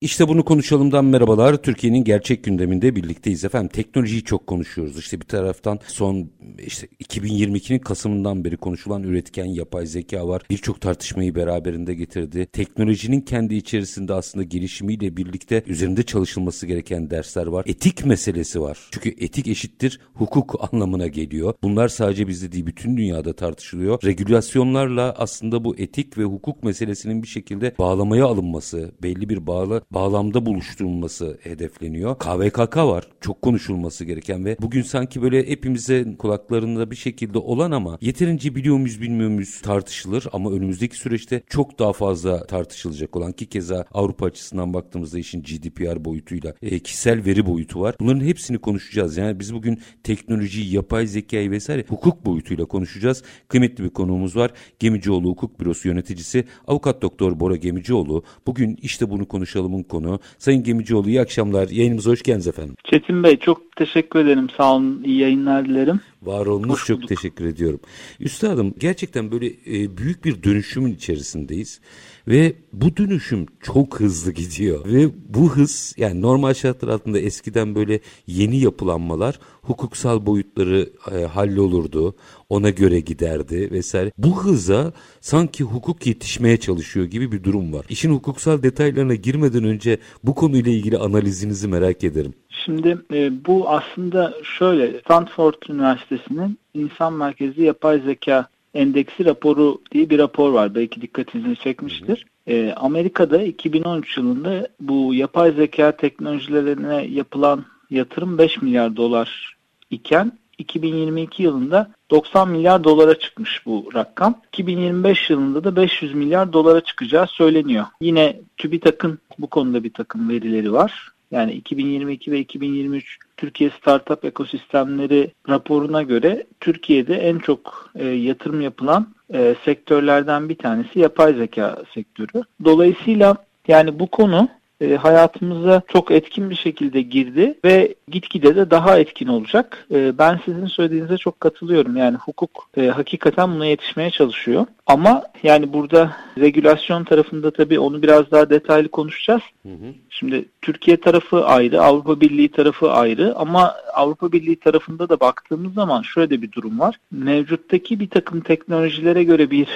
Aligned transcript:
İşte 0.00 0.28
bunu 0.28 0.44
konuşalımdan 0.44 1.04
merhabalar. 1.04 1.56
Türkiye'nin 1.56 2.04
gerçek 2.04 2.44
gündeminde 2.44 2.96
birlikteyiz 2.96 3.44
efendim. 3.44 3.70
Teknolojiyi 3.72 4.24
çok 4.24 4.46
konuşuyoruz. 4.46 4.98
İşte 4.98 5.20
bir 5.20 5.26
taraftan 5.26 5.78
son 5.86 6.30
işte 6.58 6.86
2022'nin 6.86 7.78
Kasım'ından 7.78 8.44
beri 8.44 8.56
konuşulan 8.56 9.02
üretken 9.02 9.44
yapay 9.44 9.86
zeka 9.86 10.28
var. 10.28 10.42
Birçok 10.50 10.80
tartışmayı 10.80 11.34
beraberinde 11.34 11.94
getirdi. 11.94 12.46
Teknolojinin 12.52 13.20
kendi 13.20 13.54
içerisinde 13.54 14.14
aslında 14.14 14.44
gelişimiyle 14.44 15.16
birlikte 15.16 15.62
üzerinde 15.66 16.02
çalışılması 16.02 16.66
gereken 16.66 17.10
dersler 17.10 17.46
var. 17.46 17.64
Etik 17.68 18.06
meselesi 18.06 18.60
var. 18.60 18.78
Çünkü 18.90 19.08
etik 19.08 19.48
eşittir 19.48 20.00
hukuk 20.14 20.54
anlamına 20.72 21.06
geliyor. 21.06 21.54
Bunlar 21.62 21.88
sadece 21.88 22.28
bizde 22.28 22.52
değil 22.52 22.66
bütün 22.66 22.96
dünyada 22.96 23.32
tartışılıyor. 23.32 23.98
Regülasyonlarla 24.04 25.14
aslında 25.18 25.64
bu 25.64 25.76
etik 25.76 26.18
ve 26.18 26.24
hukuk 26.24 26.62
meselesinin 26.62 27.22
bir 27.22 27.28
şekilde 27.28 27.74
bağlamaya 27.78 28.26
alınması, 28.26 28.92
belli 29.02 29.28
bir 29.28 29.46
bağla 29.46 29.80
bağlamda 29.94 30.46
buluşturulması 30.46 31.38
hedefleniyor. 31.42 32.18
KVKK 32.18 32.76
var. 32.76 33.08
Çok 33.20 33.42
konuşulması 33.42 34.04
gereken 34.04 34.44
ve 34.44 34.56
bugün 34.60 34.82
sanki 34.82 35.22
böyle 35.22 35.48
hepimize 35.48 36.16
kulaklarında 36.18 36.90
bir 36.90 36.96
şekilde 36.96 37.38
olan 37.38 37.70
ama 37.70 37.98
yeterince 38.00 38.54
biliyor 38.54 38.76
muyuz 38.76 39.00
bilmiyor 39.00 39.30
muyuz 39.30 39.60
tartışılır 39.60 40.26
ama 40.32 40.52
önümüzdeki 40.52 40.96
süreçte 40.96 41.42
çok 41.48 41.78
daha 41.78 41.92
fazla 41.92 42.46
tartışılacak 42.46 43.16
olan 43.16 43.32
ki 43.32 43.46
keza 43.46 43.84
Avrupa 43.94 44.26
açısından 44.26 44.74
baktığımızda 44.74 45.18
işin 45.18 45.42
GDPR 45.42 46.04
boyutuyla 46.04 46.54
e, 46.62 46.78
kişisel 46.78 47.24
veri 47.24 47.46
boyutu 47.46 47.80
var. 47.80 47.94
Bunların 48.00 48.24
hepsini 48.24 48.58
konuşacağız. 48.58 49.16
Yani 49.16 49.40
biz 49.40 49.54
bugün 49.54 49.80
teknolojiyi, 50.02 50.74
yapay 50.74 51.06
zekayı 51.06 51.50
vesaire 51.50 51.84
hukuk 51.88 52.26
boyutuyla 52.26 52.64
konuşacağız. 52.64 53.22
Kıymetli 53.48 53.84
bir 53.84 53.90
konuğumuz 53.90 54.36
var. 54.36 54.50
Gemicioğlu 54.78 55.28
Hukuk 55.28 55.60
Bürosu 55.60 55.88
yöneticisi 55.88 56.44
Avukat 56.66 57.02
Doktor 57.02 57.40
Bora 57.40 57.56
Gemicioğlu. 57.56 58.24
Bugün 58.46 58.78
işte 58.82 59.10
bunu 59.10 59.28
konuşalımın 59.74 59.82
konu. 59.82 60.20
Sayın 60.38 60.62
Gemicioğlu 60.62 61.08
iyi 61.08 61.20
akşamlar. 61.20 61.68
Yayınımıza 61.68 62.10
hoş 62.10 62.22
geldiniz 62.22 62.46
efendim. 62.46 62.74
Çetin 62.84 63.22
Bey 63.22 63.36
çok 63.36 63.76
teşekkür 63.76 64.18
ederim. 64.18 64.48
Sağ 64.56 64.74
olun. 64.74 65.02
İyi 65.04 65.18
yayınlar 65.18 65.64
dilerim. 65.64 66.00
Var 66.22 66.46
olmuş 66.46 66.86
çok 66.86 67.08
teşekkür 67.08 67.44
ediyorum. 67.44 67.80
Üstadım 68.20 68.74
gerçekten 68.78 69.30
böyle 69.30 69.46
e, 69.46 69.96
büyük 69.96 70.24
bir 70.24 70.42
dönüşümün 70.42 70.94
içerisindeyiz. 70.94 71.80
Ve 72.28 72.52
bu 72.72 72.96
dönüşüm 72.96 73.46
çok 73.60 74.00
hızlı 74.00 74.32
gidiyor. 74.32 74.84
Ve 74.86 75.10
bu 75.28 75.56
hız 75.56 75.94
yani 75.96 76.22
normal 76.22 76.54
şartlar 76.54 76.88
altında 76.88 77.18
eskiden 77.18 77.74
böyle 77.74 78.00
yeni 78.26 78.56
yapılanmalar 78.56 79.38
hukuksal 79.62 80.26
boyutları 80.26 80.88
e, 81.12 81.24
hallolurdu. 81.24 82.14
Ona 82.48 82.70
göre 82.70 83.00
giderdi 83.00 83.70
vesaire. 83.70 84.12
Bu 84.18 84.44
hıza 84.44 84.92
sanki 85.20 85.64
hukuk 85.64 86.06
yetişmeye 86.06 86.56
çalışıyor 86.56 87.06
gibi 87.06 87.32
bir 87.32 87.44
durum 87.44 87.72
var. 87.72 87.86
İşin 87.88 88.12
hukuksal 88.12 88.62
detaylarına 88.62 89.14
girmeden 89.14 89.64
önce 89.64 89.98
bu 90.24 90.34
konuyla 90.34 90.72
ilgili 90.72 90.98
analizinizi 90.98 91.68
merak 91.68 92.04
ederim. 92.04 92.34
Şimdi 92.64 92.98
e, 93.12 93.44
bu 93.46 93.68
aslında 93.68 94.34
şöyle 94.58 95.00
Stanford 95.00 95.54
Üniversitesi'nin 95.68 96.58
insan 96.74 97.12
merkezli 97.12 97.62
yapay 97.62 98.00
zeka 98.00 98.48
endeksi 98.74 99.24
raporu 99.24 99.82
diye 99.92 100.10
bir 100.10 100.18
rapor 100.18 100.52
var. 100.52 100.74
Belki 100.74 101.00
dikkatinizi 101.00 101.56
çekmiştir. 101.56 102.26
E, 102.46 102.72
Amerika'da 102.72 103.42
2013 103.42 104.16
yılında 104.16 104.68
bu 104.80 105.14
yapay 105.14 105.52
zeka 105.52 105.96
teknolojilerine 105.96 107.06
yapılan 107.06 107.64
yatırım 107.90 108.38
5 108.38 108.62
milyar 108.62 108.96
dolar 108.96 109.56
iken 109.90 110.32
2022 110.58 111.42
yılında 111.42 111.90
90 112.10 112.48
milyar 112.48 112.84
dolara 112.84 113.18
çıkmış 113.18 113.66
bu 113.66 113.88
rakam. 113.94 114.40
2025 114.48 115.30
yılında 115.30 115.64
da 115.64 115.76
500 115.76 116.14
milyar 116.14 116.52
dolara 116.52 116.80
çıkacağı 116.80 117.26
söyleniyor. 117.26 117.84
Yine 118.00 118.40
TÜBİTAK'ın 118.56 119.18
bu 119.38 119.46
konuda 119.46 119.84
bir 119.84 119.92
takım 119.92 120.28
verileri 120.28 120.72
var. 120.72 121.13
Yani 121.34 121.52
2022 121.52 122.32
ve 122.32 122.38
2023 122.38 123.18
Türkiye 123.36 123.70
Startup 123.70 124.24
Ekosistemleri 124.24 125.30
raporuna 125.48 126.02
göre 126.02 126.46
Türkiye'de 126.60 127.14
en 127.14 127.38
çok 127.38 127.90
e, 127.94 128.06
yatırım 128.06 128.60
yapılan 128.60 129.14
e, 129.34 129.54
sektörlerden 129.64 130.48
bir 130.48 130.58
tanesi 130.58 130.98
yapay 130.98 131.34
zeka 131.34 131.82
sektörü. 131.94 132.42
Dolayısıyla 132.64 133.36
yani 133.68 133.98
bu 133.98 134.06
konu 134.06 134.48
e, 134.80 134.94
hayatımıza 134.94 135.82
çok 135.88 136.10
etkin 136.10 136.50
bir 136.50 136.54
şekilde 136.54 137.02
girdi 137.02 137.58
ve 137.64 137.94
gitgide 138.08 138.56
de 138.56 138.70
daha 138.70 138.98
etkin 138.98 139.26
olacak. 139.26 139.86
E, 139.90 140.18
ben 140.18 140.40
sizin 140.44 140.66
söylediğinize 140.66 141.16
çok 141.16 141.40
katılıyorum. 141.40 141.96
Yani 141.96 142.16
hukuk 142.16 142.68
e, 142.76 142.86
hakikaten 142.86 143.54
buna 143.54 143.66
yetişmeye 143.66 144.10
çalışıyor. 144.10 144.66
Ama 144.86 145.22
yani 145.42 145.72
burada 145.72 146.16
regülasyon 146.38 147.04
tarafında 147.04 147.50
tabii 147.50 147.78
onu 147.78 148.02
biraz 148.02 148.30
daha 148.30 148.50
detaylı 148.50 148.88
konuşacağız. 148.88 149.42
Hı 149.62 149.68
hı. 149.68 149.94
Şimdi 150.10 150.44
Türkiye 150.62 150.96
tarafı 150.96 151.44
ayrı, 151.44 151.82
Avrupa 151.82 152.20
Birliği 152.20 152.48
tarafı 152.48 152.90
ayrı 152.92 153.34
ama 153.36 153.74
Avrupa 153.94 154.32
Birliği 154.32 154.56
tarafında 154.56 155.08
da 155.08 155.20
baktığımız 155.20 155.74
zaman 155.74 156.02
şöyle 156.02 156.42
bir 156.42 156.52
durum 156.52 156.80
var. 156.80 156.96
Mevcuttaki 157.10 158.00
bir 158.00 158.10
takım 158.10 158.40
teknolojilere 158.40 159.24
göre 159.24 159.50
bir 159.50 159.68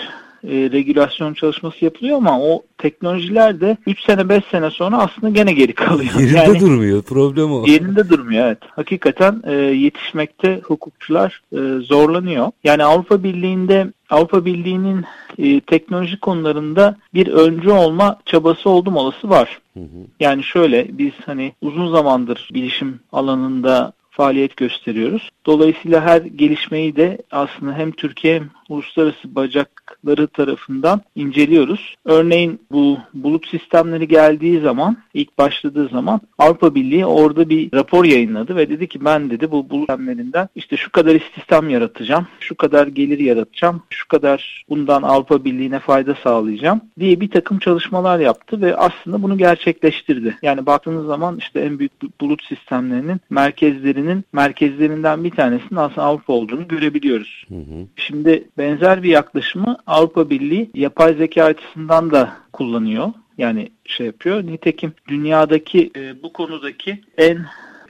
e, 0.44 0.50
regülasyon 0.50 1.34
çalışması 1.34 1.84
yapılıyor 1.84 2.16
ama 2.16 2.40
o 2.40 2.62
teknolojiler 2.78 3.60
de 3.60 3.76
3 3.86 4.00
sene 4.00 4.28
5 4.28 4.44
sene 4.44 4.70
sonra 4.70 4.98
aslında 4.98 5.28
gene 5.28 5.52
geri 5.52 5.72
kalıyor. 5.72 6.14
Yerinde 6.14 6.38
yani, 6.38 6.60
durmuyor. 6.60 7.02
Problem 7.02 7.52
o. 7.52 7.66
Yerinde 7.66 8.08
durmuyor 8.08 8.46
evet. 8.46 8.58
Hakikaten 8.76 9.42
e, 9.46 9.52
yetişmekte 9.54 10.60
hukukçular 10.64 11.42
e, 11.52 11.80
zorlanıyor. 11.80 12.50
Yani 12.64 12.84
Avrupa 12.84 13.22
Birliği'nde 13.22 13.92
Avrupa 14.10 14.44
Birliği'nin 14.44 15.04
e, 15.38 15.60
teknoloji 15.60 16.20
konularında 16.20 16.96
bir 17.14 17.26
öncü 17.26 17.70
olma 17.70 18.18
çabası 18.24 18.70
oldum 18.70 18.96
olası 18.96 19.30
var. 19.30 19.58
Hı 19.74 19.80
hı. 19.80 20.06
Yani 20.20 20.44
şöyle 20.44 20.98
biz 20.98 21.12
hani 21.26 21.52
uzun 21.62 21.92
zamandır 21.92 22.48
bilişim 22.54 23.00
alanında 23.12 23.92
faaliyet 24.18 24.56
gösteriyoruz. 24.56 25.30
Dolayısıyla 25.46 26.00
her 26.00 26.20
gelişmeyi 26.20 26.96
de 26.96 27.18
aslında 27.30 27.72
hem 27.72 27.90
Türkiye 27.90 28.34
hem 28.34 28.50
uluslararası 28.68 29.34
bacakları 29.34 30.26
tarafından 30.26 31.00
inceliyoruz. 31.14 31.94
Örneğin 32.04 32.60
bu 32.70 32.98
bulut 33.14 33.48
sistemleri 33.48 34.08
geldiği 34.08 34.60
zaman, 34.60 34.96
ilk 35.14 35.38
başladığı 35.38 35.88
zaman 35.88 36.20
Avrupa 36.38 36.74
Birliği 36.74 37.06
orada 37.06 37.48
bir 37.48 37.72
rapor 37.74 38.04
yayınladı 38.04 38.56
ve 38.56 38.68
dedi 38.68 38.88
ki 38.88 39.04
ben 39.04 39.30
dedi 39.30 39.50
bu 39.50 39.70
bulut 39.70 39.90
sistemlerinden 39.90 40.48
işte 40.54 40.76
şu 40.76 40.92
kadar 40.92 41.14
istihdam 41.14 41.70
yaratacağım, 41.70 42.26
şu 42.40 42.54
kadar 42.54 42.86
gelir 42.86 43.18
yaratacağım, 43.18 43.82
şu 43.90 44.08
kadar 44.08 44.64
bundan 44.68 45.02
Avrupa 45.02 45.44
Birliği'ne 45.44 45.78
fayda 45.78 46.14
sağlayacağım 46.14 46.80
diye 46.98 47.20
bir 47.20 47.30
takım 47.30 47.58
çalışmalar 47.58 48.18
yaptı 48.18 48.60
ve 48.60 48.76
aslında 48.76 49.22
bunu 49.22 49.38
gerçekleştirdi. 49.38 50.36
Yani 50.42 50.66
baktığınız 50.66 51.06
zaman 51.06 51.36
işte 51.38 51.60
en 51.60 51.78
büyük 51.78 52.20
bulut 52.20 52.44
sistemlerinin 52.44 53.20
merkezlerinin 53.30 54.24
merkezlerinden 54.32 55.24
bir 55.24 55.30
tanesinin 55.30 55.78
aslında 55.78 56.02
Avrupa 56.02 56.32
olduğunu 56.32 56.68
görebiliyoruz. 56.68 57.44
Hı 57.48 57.54
hı. 57.54 57.86
Şimdi 57.96 58.48
benzer 58.58 59.02
bir 59.02 59.08
yaklaşımı 59.08 59.76
Avrupa 59.86 60.30
Birliği 60.30 60.70
yapay 60.74 61.14
zeka 61.14 61.44
açısından 61.44 62.10
da 62.10 62.36
kullanıyor. 62.52 63.12
Yani 63.38 63.68
şey 63.84 64.06
yapıyor. 64.06 64.42
Nitekim 64.42 64.92
dünyadaki 65.08 65.90
e, 65.96 66.22
bu 66.22 66.32
konudaki 66.32 67.00
en 67.18 67.46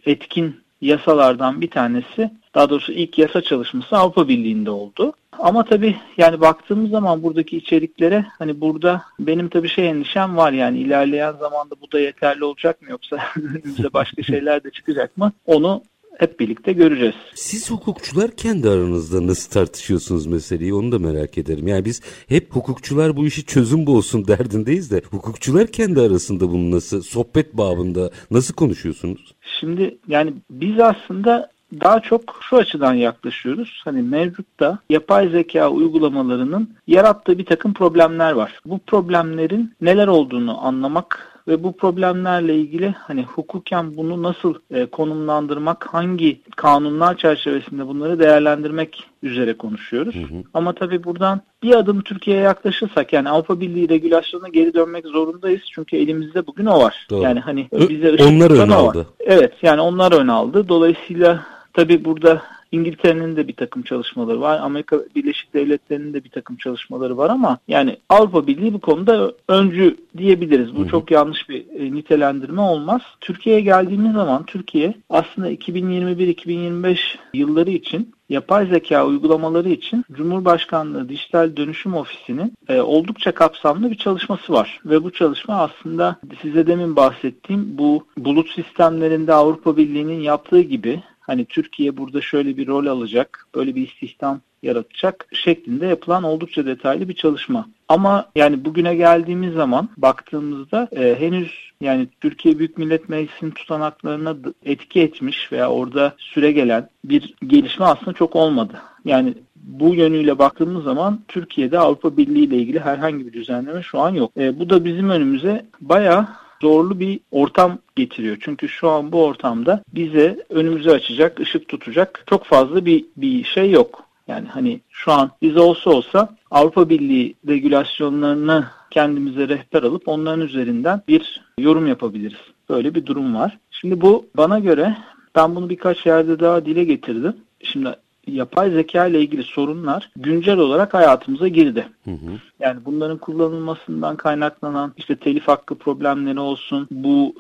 etkin 0.07 0.57
yasalardan 0.81 1.61
bir 1.61 1.71
tanesi 1.71 2.31
daha 2.55 2.71
doğrusu 2.71 2.93
ilk 2.93 3.19
yasa 3.19 3.43
çalışması 3.43 3.97
Avrupa 3.97 4.29
Birliği'nde 4.29 4.71
oldu. 4.71 5.13
Ama 5.39 5.65
tabii 5.65 5.97
yani 6.17 6.41
baktığımız 6.41 6.91
zaman 6.91 7.23
buradaki 7.23 7.57
içeriklere 7.57 8.27
hani 8.39 8.61
burada 8.61 9.03
benim 9.21 9.49
tabii 9.49 9.69
şey 9.69 9.89
endişem 9.89 10.37
var 10.37 10.53
yani 10.53 10.79
ilerleyen 10.79 11.33
zamanda 11.33 11.75
bu 11.83 11.93
da 11.93 12.01
yeterli 12.01 12.45
olacak 12.45 12.83
mı 12.83 12.91
yoksa 12.91 13.17
önümüze 13.37 13.93
başka 13.93 14.23
şeyler 14.23 14.65
de 14.65 14.71
çıkacak 14.71 15.17
mı? 15.17 15.33
Onu 15.47 15.83
hep 16.19 16.41
birlikte 16.41 16.73
göreceğiz. 16.73 17.15
Siz 17.35 17.71
hukukçular 17.71 18.31
kendi 18.31 18.69
aranızda 18.69 19.27
nasıl 19.27 19.51
tartışıyorsunuz 19.51 20.27
meseleyi 20.27 20.75
onu 20.75 20.93
da 20.93 20.99
merak 20.99 21.39
ederim. 21.39 21.69
Yani 21.69 21.85
biz 21.85 22.03
hep 22.29 22.57
hukukçular 22.57 23.17
bu 23.17 23.27
işi 23.27 23.47
çözüm 23.47 23.87
bulsun 23.87 24.27
derdindeyiz 24.29 24.91
de 24.91 25.03
hukukçular 25.11 25.67
kendi 25.67 26.01
arasında 26.01 26.51
bunu 26.51 26.71
nasıl 26.71 27.03
sohbet 27.03 27.57
babında 27.57 28.11
nasıl 28.31 28.55
konuşuyorsunuz? 28.55 29.35
Şimdi 29.61 29.99
yani 30.09 30.35
biz 30.51 30.81
aslında 30.81 31.51
daha 31.81 32.01
çok 32.01 32.41
şu 32.41 32.57
açıdan 32.57 32.95
yaklaşıyoruz. 32.95 33.83
Hani 33.85 34.03
mevcutta 34.03 34.79
yapay 34.91 35.29
zeka 35.29 35.71
uygulamalarının 35.71 36.71
yarattığı 36.87 37.39
bir 37.39 37.45
takım 37.45 37.75
problemler 37.75 38.33
var. 38.33 38.61
Bu 38.65 38.79
problemlerin 38.79 39.75
neler 39.81 40.07
olduğunu 40.07 40.67
anlamak 40.67 41.38
ve 41.49 41.63
bu 41.63 41.77
problemlerle 41.77 42.57
ilgili 42.57 42.95
hani 42.99 43.23
hukuken 43.23 43.97
bunu 43.97 44.23
nasıl 44.23 44.55
e, 44.71 44.87
konumlandırmak, 44.87 45.95
hangi 45.95 46.41
kanunlar 46.57 47.17
çerçevesinde 47.17 47.87
bunları 47.87 48.19
değerlendirmek 48.19 49.05
üzere 49.23 49.57
konuşuyoruz. 49.57 50.15
Hı 50.15 50.19
hı. 50.19 50.43
Ama 50.55 50.73
tabii 50.73 51.05
buradan 51.05 51.41
bir 51.63 51.75
adım 51.75 52.01
Türkiye'ye 52.01 52.43
yaklaşırsak 52.43 53.13
yani 53.13 53.31
Avrupa 53.31 53.61
Birliği 53.61 53.89
regülasyonuna 53.89 54.49
geri 54.49 54.75
dönmek 54.75 55.07
zorundayız. 55.07 55.63
Çünkü 55.73 55.97
elimizde 55.97 56.47
bugün 56.47 56.67
o 56.67 56.81
var. 56.81 57.07
Doğru. 57.11 57.23
Yani 57.23 57.41
hani 57.41 57.69
bize 57.73 58.25
onlar 58.25 58.51
ön 58.51 58.71
aldı. 58.71 59.07
Evet 59.21 59.53
yani 59.63 59.81
onlar 59.81 60.13
ön 60.13 60.29
aldı. 60.29 60.69
Dolayısıyla 60.69 61.47
tabii 61.73 62.05
burada 62.05 62.43
İngiltere'nin 62.73 63.37
de 63.37 63.49
bir 63.49 63.53
takım 63.53 63.83
çalışmaları 63.83 64.41
var. 64.41 64.61
Amerika 64.61 65.01
Birleşik 65.17 65.55
Devletleri'nin 65.55 66.15
de 66.15 66.25
bir 66.25 66.31
takım 66.31 66.57
çalışmaları 66.57 67.17
var 67.17 67.31
ama 67.31 67.59
yani 67.69 67.97
Avrupa 68.09 68.47
Birliği 68.47 68.73
bu 68.73 68.81
konuda 68.81 69.33
öncü 69.49 69.97
diyebiliriz. 70.17 70.77
Bu 70.77 70.85
hı 70.85 70.89
çok 70.89 71.11
yanlış 71.11 71.49
bir 71.49 71.67
e, 71.79 71.93
nitelendirme 71.93 72.61
olmaz. 72.61 73.03
Türkiye'ye 73.21 73.61
geldiğimiz 73.61 74.13
zaman 74.13 74.47
Türkiye 74.47 74.95
aslında 75.11 75.51
2021-2025 75.53 76.99
yılları 77.35 77.71
için 77.71 78.13
yapay 78.29 78.67
zeka 78.67 79.07
uygulamaları 79.07 79.69
için 79.69 80.05
Cumhurbaşkanlığı 80.13 81.09
Dijital 81.09 81.57
Dönüşüm 81.57 81.95
Ofisi'nin 81.95 82.53
e, 82.69 82.81
oldukça 82.81 83.33
kapsamlı 83.33 83.91
bir 83.91 83.97
çalışması 83.97 84.53
var. 84.53 84.81
Ve 84.85 85.05
bu 85.05 85.11
çalışma 85.11 85.55
aslında 85.55 86.17
size 86.43 86.67
demin 86.67 86.97
bahsettiğim 86.97 87.79
bu 87.79 88.07
bulut 88.19 88.51
sistemlerinde 88.51 89.35
Avrupa 89.35 89.77
Birliği'nin 89.77 90.21
yaptığı 90.21 90.61
gibi 90.61 91.03
hani 91.29 91.45
Türkiye 91.45 91.97
burada 91.97 92.21
şöyle 92.21 92.57
bir 92.57 92.67
rol 92.67 92.87
alacak, 92.87 93.47
böyle 93.55 93.75
bir 93.75 93.89
istihdam 93.89 94.41
yaratacak 94.63 95.29
şeklinde 95.33 95.87
yapılan 95.87 96.23
oldukça 96.23 96.67
detaylı 96.67 97.09
bir 97.09 97.15
çalışma. 97.15 97.69
Ama 97.89 98.31
yani 98.37 98.65
bugüne 98.65 98.95
geldiğimiz 98.95 99.55
zaman 99.55 99.89
baktığımızda 99.97 100.89
e, 100.93 101.21
henüz 101.21 101.53
yani 101.81 102.09
Türkiye 102.21 102.59
Büyük 102.59 102.79
Millet 102.79 103.09
Meclisi'nin 103.09 103.51
tutanaklarına 103.51 104.37
etki 104.65 105.01
etmiş 105.01 105.53
veya 105.53 105.71
orada 105.71 106.15
süre 106.19 106.53
gelen 106.53 106.89
bir 107.05 107.35
gelişme 107.47 107.87
aslında 107.87 108.13
çok 108.13 108.37
olmadı. 108.37 108.73
Yani 109.05 109.35
bu 109.57 109.95
yönüyle 109.95 110.39
baktığımız 110.39 110.85
zaman 110.85 111.21
Türkiye'de 111.29 111.79
Avrupa 111.79 112.17
Birliği 112.17 112.45
ile 112.45 112.57
ilgili 112.57 112.81
herhangi 112.81 113.27
bir 113.27 113.33
düzenleme 113.33 113.83
şu 113.83 113.99
an 113.99 114.11
yok. 114.11 114.33
E, 114.37 114.59
bu 114.59 114.71
da 114.71 114.85
bizim 114.85 115.11
önümüze 115.11 115.67
bayağı 115.81 116.29
zorlu 116.63 117.01
bir 117.01 117.21
ortam 117.31 117.79
getiriyor. 117.97 118.37
Çünkü 118.41 118.69
şu 118.69 118.91
an 118.91 119.13
bu 119.13 119.25
ortamda 119.25 119.83
bize 119.95 120.45
önümüzü 120.49 120.91
açacak, 120.91 121.41
ışık 121.41 121.69
tutacak 121.69 122.25
çok 122.27 122.45
fazla 122.45 122.85
bir, 122.85 123.05
bir 123.17 123.45
şey 123.45 123.71
yok. 123.71 124.05
Yani 124.29 124.49
hani 124.49 124.81
şu 124.91 125.13
an 125.13 125.31
bize 125.43 125.61
olsa 125.61 125.91
olsa 125.91 126.37
Avrupa 126.51 126.89
Birliği 126.89 127.35
regülasyonlarını 127.49 128.67
kendimize 128.91 129.49
rehber 129.49 129.83
alıp 129.83 130.09
onların 130.09 130.41
üzerinden 130.41 131.03
bir 131.09 131.45
yorum 131.59 131.87
yapabiliriz. 131.87 132.39
Böyle 132.69 132.95
bir 132.95 133.07
durum 133.07 133.35
var. 133.35 133.59
Şimdi 133.71 134.01
bu 134.01 134.27
bana 134.37 134.59
göre 134.59 134.97
ben 135.37 135.57
bunu 135.57 135.71
birkaç 135.71 136.07
yerde 136.07 136.41
daha 136.41 136.65
dile 136.65 136.85
getirdim. 136.85 137.37
Şimdi 137.63 137.95
yapay 138.33 138.71
zeka 138.71 139.07
ile 139.07 139.21
ilgili 139.21 139.43
sorunlar 139.43 140.11
güncel 140.17 140.59
olarak 140.59 140.95
hayatımıza 140.95 141.49
girdi. 141.49 141.89
Hı 142.05 142.11
hı. 142.11 142.31
Yani 142.61 142.81
bunların 142.85 143.19
kullanılmasından 143.19 144.17
kaynaklanan 144.17 144.93
işte 144.97 145.17
telif 145.17 145.49
hakkı 145.49 145.75
problemleri 145.75 146.41
olsun, 146.41 146.89
bu 146.91 147.35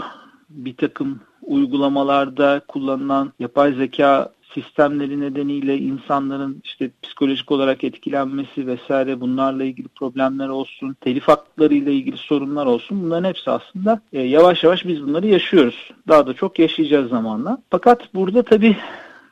bir 0.50 0.76
takım 0.76 1.20
uygulamalarda 1.43 2.61
kullanılan 2.69 3.32
yapay 3.38 3.73
zeka 3.73 4.32
sistemleri 4.55 5.20
nedeniyle 5.20 5.79
insanların 5.79 6.61
işte 6.64 6.90
psikolojik 7.02 7.52
olarak 7.52 7.85
etkilenmesi 7.85 8.67
vesaire 8.67 9.20
bunlarla 9.20 9.64
ilgili 9.64 9.88
problemler 9.88 10.49
olsun, 10.49 10.96
telif 11.00 11.29
hakları 11.29 11.75
ile 11.75 11.93
ilgili 11.93 12.17
sorunlar 12.17 12.67
olsun 12.67 13.02
bunların 13.02 13.29
hepsi 13.29 13.50
aslında 13.50 14.00
e, 14.12 14.23
yavaş 14.23 14.64
yavaş 14.64 14.87
biz 14.87 15.02
bunları 15.02 15.26
yaşıyoruz. 15.26 15.90
Daha 16.08 16.26
da 16.26 16.35
çok 16.35 16.58
yaşayacağız 16.58 17.11
zamanla. 17.11 17.58
Fakat 17.70 18.14
burada 18.14 18.43
tabii 18.43 18.76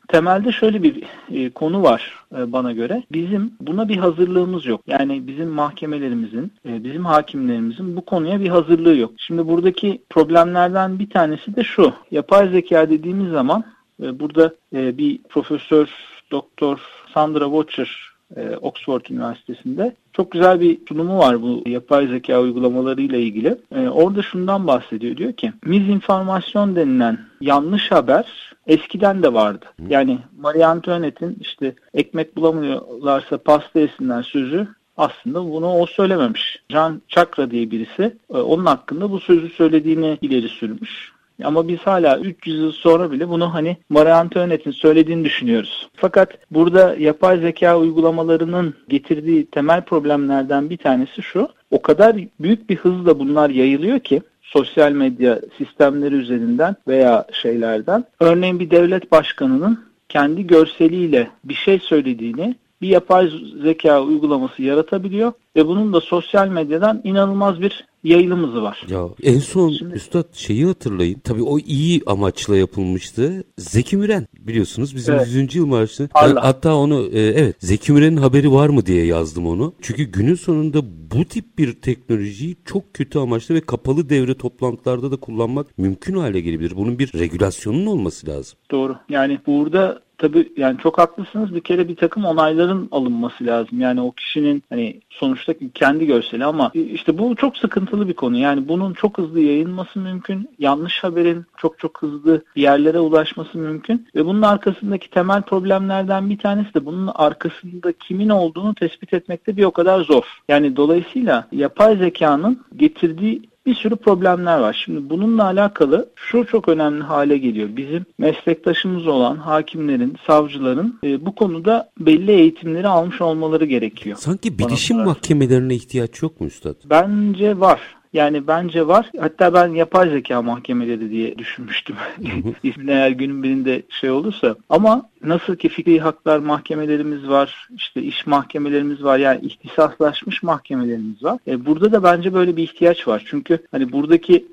Temelde 0.09 0.53
şöyle 0.53 0.83
bir 0.83 1.03
e, 1.31 1.51
konu 1.51 1.83
var 1.83 2.15
e, 2.39 2.53
bana 2.53 2.73
göre. 2.73 3.03
Bizim 3.13 3.53
buna 3.61 3.89
bir 3.89 3.97
hazırlığımız 3.97 4.67
yok. 4.67 4.81
Yani 4.87 5.27
bizim 5.27 5.49
mahkemelerimizin, 5.49 6.53
e, 6.69 6.85
bizim 6.85 7.05
hakimlerimizin 7.05 7.97
bu 7.97 8.05
konuya 8.05 8.41
bir 8.41 8.49
hazırlığı 8.49 8.97
yok. 8.97 9.13
Şimdi 9.19 9.49
buradaki 9.49 10.03
problemlerden 10.11 10.99
bir 10.99 11.11
tanesi 11.11 11.57
de 11.57 11.65
şu. 11.65 11.93
Yapay 12.11 12.49
zeka 12.49 12.91
dediğimiz 12.91 13.31
zaman 13.31 13.65
e, 14.03 14.21
burada 14.21 14.55
e, 14.75 14.99
bir 14.99 15.19
profesör 15.29 15.89
doktor 16.31 16.79
Sandra 17.15 17.45
Watcher 17.45 18.17
e, 18.37 18.57
Oxford 18.57 19.05
Üniversitesi'nde. 19.11 19.95
Çok 20.13 20.33
güzel 20.33 20.61
bir 20.61 20.79
sunumu 20.89 21.19
var 21.19 21.43
bu 21.43 21.63
yapay 21.67 22.07
zeka 22.07 22.41
uygulamaları 22.41 23.03
ile 23.03 23.21
ilgili. 23.21 23.59
E, 23.75 23.89
orada 23.89 24.23
şundan 24.23 24.67
bahsediyor. 24.67 25.17
Diyor 25.17 25.33
ki 25.33 25.53
mizinformasyon 25.65 26.77
denilen 26.77 27.19
yanlış 27.41 27.91
haber 27.91 28.53
eskiden 28.67 29.23
de 29.23 29.33
vardı. 29.33 29.67
Yani 29.89 30.19
Marie 30.41 30.65
Antoinette'in 30.65 31.37
işte 31.41 31.75
ekmek 31.95 32.37
bulamıyorlarsa 32.37 33.39
pasta 33.39 33.81
yesinler 33.81 34.23
sözü 34.23 34.69
aslında 34.97 35.53
bunu 35.53 35.73
o 35.73 35.87
söylememiş. 35.87 36.63
John 36.71 37.03
Chakra 37.09 37.51
diye 37.51 37.71
birisi 37.71 38.17
e, 38.35 38.37
onun 38.37 38.67
hakkında 38.67 39.11
bu 39.11 39.21
sözü 39.21 39.49
söylediğini 39.49 40.19
ileri 40.23 40.49
sürmüş. 40.49 41.17
Ama 41.45 41.69
biz 41.69 41.79
hala 41.79 42.19
300 42.19 42.61
yıl 42.61 42.73
sonra 42.73 43.11
bile 43.11 43.29
bunu 43.29 43.55
hani 43.55 43.77
Marie 43.89 44.13
Antoinette'in 44.13 44.75
söylediğini 44.75 45.25
düşünüyoruz. 45.25 45.89
Fakat 45.95 46.39
burada 46.51 46.97
yapay 46.99 47.41
zeka 47.41 47.79
uygulamalarının 47.79 48.75
getirdiği 48.89 49.47
temel 49.47 49.83
problemlerden 49.83 50.71
bir 50.71 50.77
tanesi 50.77 51.23
şu. 51.23 51.49
O 51.71 51.83
kadar 51.83 52.17
büyük 52.41 52.71
bir 52.71 52.77
hızla 52.77 53.19
bunlar 53.19 53.51
yayılıyor 53.51 54.01
ki 54.01 54.23
sosyal 54.47 54.93
medya 54.93 55.41
sistemleri 55.59 56.15
üzerinden 56.15 56.77
veya 56.89 57.27
şeylerden. 57.33 58.05
Örneğin 58.21 58.61
bir 58.61 58.71
devlet 58.71 59.13
başkanının 59.13 59.85
kendi 60.09 60.47
görseliyle 60.47 61.31
bir 61.45 61.55
şey 61.55 61.79
söylediğini 61.79 62.55
bir 62.81 62.89
yapay 62.89 63.31
zeka 63.63 64.03
uygulaması 64.03 64.63
yaratabiliyor 64.63 65.33
ve 65.57 65.67
bunun 65.67 65.93
da 65.93 66.01
sosyal 66.01 66.49
medyadan 66.49 67.01
inanılmaz 67.05 67.61
bir 67.61 67.87
yayılımız 68.05 68.63
var. 68.63 68.83
Ya 68.89 69.09
en 69.23 69.39
son 69.39 69.71
Şimdi, 69.71 69.95
Üstad 69.95 70.35
şeyi 70.35 70.67
hatırlayın. 70.67 71.19
Tabii 71.19 71.43
o 71.43 71.59
iyi 71.59 72.03
amaçla 72.07 72.57
yapılmıştı. 72.57 73.45
Zeki 73.59 73.97
Müren 73.97 74.27
biliyorsunuz 74.39 74.97
bizim 74.97 75.15
evet. 75.15 75.29
100. 75.33 75.55
yıl 75.55 75.67
marşı. 75.67 76.09
Hatta 76.15 76.75
onu 76.75 77.09
e, 77.13 77.21
evet 77.21 77.57
Zeki 77.59 77.93
Müren'in 77.93 78.17
haberi 78.17 78.53
var 78.53 78.69
mı 78.69 78.87
diye 78.87 79.07
yazdım 79.07 79.47
onu. 79.47 79.75
Çünkü 79.81 80.05
günün 80.05 80.35
sonunda 80.35 80.81
bu 81.11 81.25
tip 81.25 81.59
bir 81.59 81.73
teknolojiyi 81.73 82.57
çok 82.65 82.95
kötü 82.95 83.19
amaçlı 83.19 83.55
ve 83.55 83.61
kapalı 83.61 84.09
devre 84.09 84.35
toplantılarda 84.35 85.11
da 85.11 85.17
kullanmak 85.17 85.79
mümkün 85.79 86.17
hale 86.17 86.41
gelebilir. 86.41 86.77
Bunun 86.77 86.99
bir 86.99 87.13
regülasyonun 87.19 87.87
olması 87.87 88.27
lazım. 88.27 88.59
Doğru. 88.71 88.97
Yani 89.09 89.39
burada 89.47 90.06
tabii 90.19 90.53
yani 90.57 90.79
çok 90.79 90.99
haklısınız. 90.99 91.55
Bir 91.55 91.61
kere 91.61 91.89
bir 91.89 91.97
takım 91.97 92.25
onayların 92.25 92.89
alınması 92.93 93.47
lazım. 93.47 93.81
Yani 93.81 94.01
o 94.01 94.13
kişinin 94.13 94.63
hani 94.69 95.01
sonuçta 95.11 95.55
kendi 95.75 96.07
görseli 96.07 96.45
ama 96.45 96.71
işte 96.75 97.19
bu 97.19 97.37
çok 97.37 97.57
sıkıntılı 97.57 98.09
bir 98.09 98.15
konu. 98.15 98.37
Yani 98.37 98.69
bunun 98.69 98.93
çok 98.93 99.19
hızlı 99.19 99.41
yayılması 99.41 99.99
mümkün. 99.99 100.49
Yanlış 100.59 101.05
haberin 101.05 101.45
çok 101.57 101.79
çok 101.79 102.03
hızlı 102.03 102.45
yerlere 102.57 102.99
ulaşması 102.99 103.59
mümkün. 103.59 104.07
Ve 104.15 104.25
bunun 104.27 104.43
arkasındaki 104.43 105.11
temel 105.11 105.43
problemlerden 105.43 106.31
bir 106.31 106.39
tanesi 106.39 106.75
de 106.75 106.85
bunun 106.85 107.11
arkasında 107.15 107.93
kimin 107.93 108.29
olduğunu 108.29 108.75
tespit 108.75 109.15
etmekte 109.15 109.57
bir 109.57 109.65
o 109.65 109.71
kadar 109.71 110.01
zor. 110.01 110.25
Yani 110.49 110.77
dolayısıyla 110.77 111.49
yapay 111.53 111.97
zekanın 111.97 112.65
getirdiği 112.77 113.43
bir 113.67 113.75
sürü 113.75 113.97
problemler 113.97 114.59
var. 114.59 114.83
Şimdi 114.85 115.11
bununla 115.11 115.45
alakalı 115.45 116.09
şu 116.17 116.47
çok 116.47 116.69
önemli 116.69 117.03
hale 117.03 117.39
geliyor. 117.39 117.69
Bizim 117.77 118.07
meslektaşımız 118.19 119.07
olan 119.07 119.37
hakimlerin, 119.37 120.17
savcıların 120.27 120.99
e, 121.05 121.27
bu 121.27 121.35
konuda 121.35 121.91
belli 122.01 122.33
eğitimleri 122.33 122.89
almış 122.89 123.21
olmaları 123.21 123.65
gerekiyor. 123.65 124.17
Sanki 124.21 124.59
bilişim 124.59 125.05
mahkemelerine 125.05 125.75
ihtiyaç 125.75 126.23
yok 126.23 126.41
mu 126.41 126.47
üstad? 126.47 126.75
Bence 126.91 127.61
var. 127.61 127.96
Yani 128.13 128.47
bence 128.47 128.87
var. 128.87 129.11
Hatta 129.21 129.55
ben 129.55 129.69
yapay 129.69 130.11
zeka 130.11 130.43
mahkemeleri 130.43 131.11
diye 131.11 131.39
düşünmüştüm. 131.39 131.97
İsmin 132.63 132.89
eğer 132.89 133.11
günün 133.11 133.43
birinde 133.43 133.83
şey 133.89 134.11
olursa. 134.11 134.57
Ama 134.71 135.09
nasıl 135.23 135.57
ki 135.57 135.69
fikri 135.69 136.01
haklar 136.01 136.39
mahkemelerimiz 136.39 137.29
var, 137.29 137.69
işte 137.77 138.03
iş 138.03 138.27
mahkemelerimiz 138.27 139.05
var, 139.05 139.19
yani 139.19 139.41
ihtisaslaşmış 139.41 140.43
mahkemelerimiz 140.43 141.25
var. 141.25 141.39
E, 141.47 141.67
burada 141.67 141.93
da 141.93 142.03
bence 142.03 142.35
böyle 142.35 142.57
bir 142.57 142.63
ihtiyaç 142.63 143.09
var. 143.09 143.23
Çünkü 143.27 143.59
hani 143.71 143.93
buradaki 143.93 144.47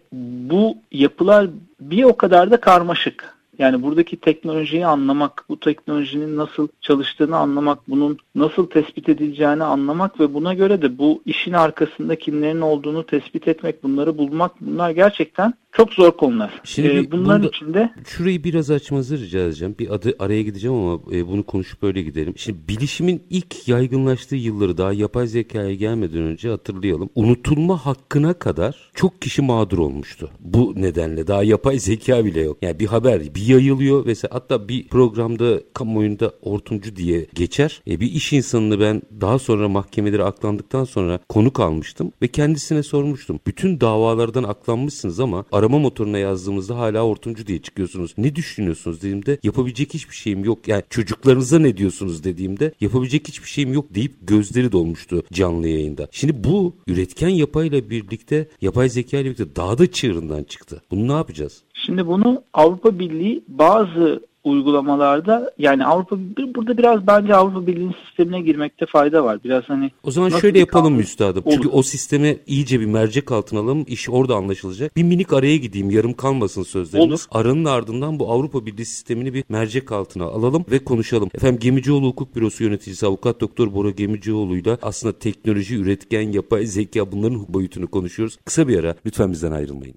bu 0.50 0.78
yapılar 0.92 1.48
bir 1.80 2.04
o 2.04 2.18
kadar 2.18 2.52
da 2.52 2.60
karmaşık. 2.60 3.34
Yani 3.60 3.84
buradaki 3.84 4.18
teknolojiyi 4.18 4.86
anlamak, 4.86 5.46
bu 5.50 5.60
teknolojinin 5.60 6.38
nasıl 6.38 6.68
çalıştığını 6.82 7.38
anlamak, 7.38 7.90
bunun 7.90 8.18
nasıl 8.36 8.70
tespit 8.70 9.10
edileceğini 9.10 9.64
anlamak 9.64 10.20
ve 10.20 10.34
buna 10.34 10.54
göre 10.54 10.82
de 10.82 10.98
bu 10.98 11.22
işin 11.26 11.54
arkasında 11.54 12.16
kimlerin 12.16 12.62
olduğunu 12.62 13.06
tespit 13.06 13.48
etmek, 13.48 13.84
bunları 13.84 14.18
bulmak 14.18 14.52
bunlar 14.62 14.92
gerçekten 14.92 15.54
çok 15.74 15.94
zor 15.94 16.12
konular. 16.12 16.62
Şimdi 16.64 16.88
ee, 16.88 17.12
bunların 17.12 17.44
bunda, 17.44 17.56
içinde 17.56 17.94
şurayı 18.08 18.44
biraz 18.44 18.72
açmanızı 18.72 19.18
rica 19.18 19.40
edeceğim. 19.40 19.76
Bir 19.80 19.90
adı 19.90 20.16
araya 20.20 20.42
gideceğim 20.42 20.78
ama 20.78 21.00
e, 21.12 21.28
bunu 21.28 21.44
konuşup 21.44 21.82
böyle 21.82 22.02
gidelim. 22.02 22.34
Şimdi 22.38 22.68
bilişimin 22.68 23.24
ilk 23.30 23.68
yaygınlaştığı 23.68 24.36
yılları 24.36 24.78
daha 24.78 24.94
yapay 24.94 25.28
zekaya 25.28 25.74
gelmeden 25.74 26.22
önce 26.22 26.50
hatırlayalım. 26.50 27.10
Unutulma 27.16 27.86
hakkına 27.86 28.34
kadar 28.34 28.92
çok 28.94 29.22
kişi 29.22 29.42
mağdur 29.42 29.78
olmuştu. 29.78 30.30
Bu 30.40 30.74
nedenle 30.76 31.28
daha 31.28 31.44
yapay 31.44 31.80
zeka 31.80 32.26
bile 32.26 32.42
yok. 32.42 32.58
Yani 32.62 32.80
bir 32.80 32.88
haber 32.88 33.36
bir 33.36 33.46
yayılıyor 33.46 34.06
ve 34.06 34.14
hatta 34.32 34.68
bir 34.68 34.88
programda 34.88 35.60
kamuoyunda 35.74 36.34
hortumcu 36.44 36.96
diye 36.96 37.26
geçer. 37.34 37.82
E, 37.88 38.00
bir 38.00 38.12
iş 38.12 38.34
insanını 38.34 38.80
ben 38.80 39.02
daha 39.22 39.40
sonra 39.40 39.70
mahkemelere 39.70 40.24
aklandıktan 40.24 40.84
sonra 40.84 41.20
konuk 41.30 41.60
almıştım 41.60 42.12
ve 42.22 42.28
kendisine 42.28 42.84
sormuştum. 42.84 43.40
Bütün 43.48 43.82
davalardan 43.82 44.44
aklanmışsınız 44.44 45.20
ama 45.20 45.46
arama 45.64 45.80
motoruna 45.80 46.18
yazdığımızda 46.18 46.78
hala 46.78 47.04
hortumcu 47.04 47.48
diye 47.48 47.62
çıkıyorsunuz. 47.62 48.14
Ne 48.18 48.36
düşünüyorsunuz 48.36 49.02
dediğimde 49.02 49.38
yapabilecek 49.44 49.94
hiçbir 49.94 50.16
şeyim 50.16 50.44
yok. 50.44 50.68
Yani 50.68 50.84
çocuklarınıza 50.90 51.60
ne 51.60 51.78
diyorsunuz 51.78 52.24
dediğimde 52.24 52.74
yapabilecek 52.82 53.28
hiçbir 53.28 53.48
şeyim 53.48 53.74
yok 53.74 53.86
deyip 53.96 54.14
gözleri 54.22 54.72
dolmuştu 54.72 55.24
canlı 55.34 55.68
yayında. 55.68 56.08
Şimdi 56.12 56.44
bu 56.44 56.76
üretken 56.88 57.30
yapayla 57.30 57.90
birlikte 57.90 58.48
yapay 58.62 58.90
zeka 58.90 59.18
ile 59.18 59.26
birlikte 59.26 59.56
daha 59.56 59.78
da 59.78 59.92
çığırından 59.92 60.44
çıktı. 60.44 60.82
Bunu 60.92 61.08
ne 61.08 61.14
yapacağız? 61.14 61.64
Şimdi 61.74 62.08
bunu 62.08 62.44
Avrupa 62.54 63.00
Birliği 63.00 63.44
bazı 63.48 64.22
uygulamalarda 64.44 65.54
yani 65.58 65.86
Avrupa 65.86 66.16
burada 66.56 66.78
biraz 66.78 67.08
bence 67.08 67.36
Avrupa 67.36 67.68
Birliği'nin 67.68 67.96
sistemine 68.06 68.42
girmekte 68.42 68.86
fayda 68.86 69.24
var. 69.24 69.40
Biraz 69.44 69.64
hani 69.68 69.92
O 70.04 70.12
zaman 70.12 70.30
şöyle 70.30 70.60
yapalım 70.60 71.00
üstadım. 71.00 71.44
Çünkü 71.52 71.68
o 71.68 71.84
sisteme 71.84 72.38
iyice 72.48 72.80
bir 72.80 72.86
mercek 72.86 73.32
altına 73.32 73.60
alalım. 73.60 73.86
İş 73.88 74.10
orada 74.10 74.36
anlaşılacak. 74.36 74.96
Bir 74.96 75.04
minik 75.04 75.34
araya 75.34 75.58
gideyim. 75.58 75.90
Yarım 75.90 76.14
kalmasın 76.14 76.64
sözleriniz. 76.64 77.10
Olur. 77.10 77.20
Aranın 77.32 77.66
ardından 77.66 78.20
bu 78.20 78.32
Avrupa 78.32 78.66
Birliği 78.66 78.86
sistemini 78.86 79.34
bir 79.34 79.44
mercek 79.50 79.92
altına 79.92 80.24
alalım 80.24 80.66
ve 80.72 80.80
konuşalım. 80.84 81.30
Efendim 81.34 81.60
Gemicioğlu 81.60 82.08
Hukuk 82.08 82.36
Bürosu 82.36 82.64
yöneticisi 82.64 83.06
avukat 83.06 83.42
doktor 83.42 83.74
Bora 83.74 83.90
Gemicioğlu'yla 83.90 84.78
aslında 84.82 85.20
teknoloji, 85.20 85.76
üretken, 85.76 86.32
yapay 86.32 86.66
zeka 86.66 87.12
bunların 87.12 87.46
boyutunu 87.50 87.88
konuşuyoruz. 87.88 88.38
Kısa 88.46 88.68
bir 88.68 88.80
ara 88.80 88.96
lütfen 89.06 89.32
bizden 89.32 89.52
ayrılmayın. 89.52 89.96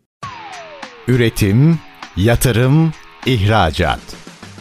Üretim, 1.08 1.78
yatırım, 2.16 2.92
ihracat. 3.26 4.25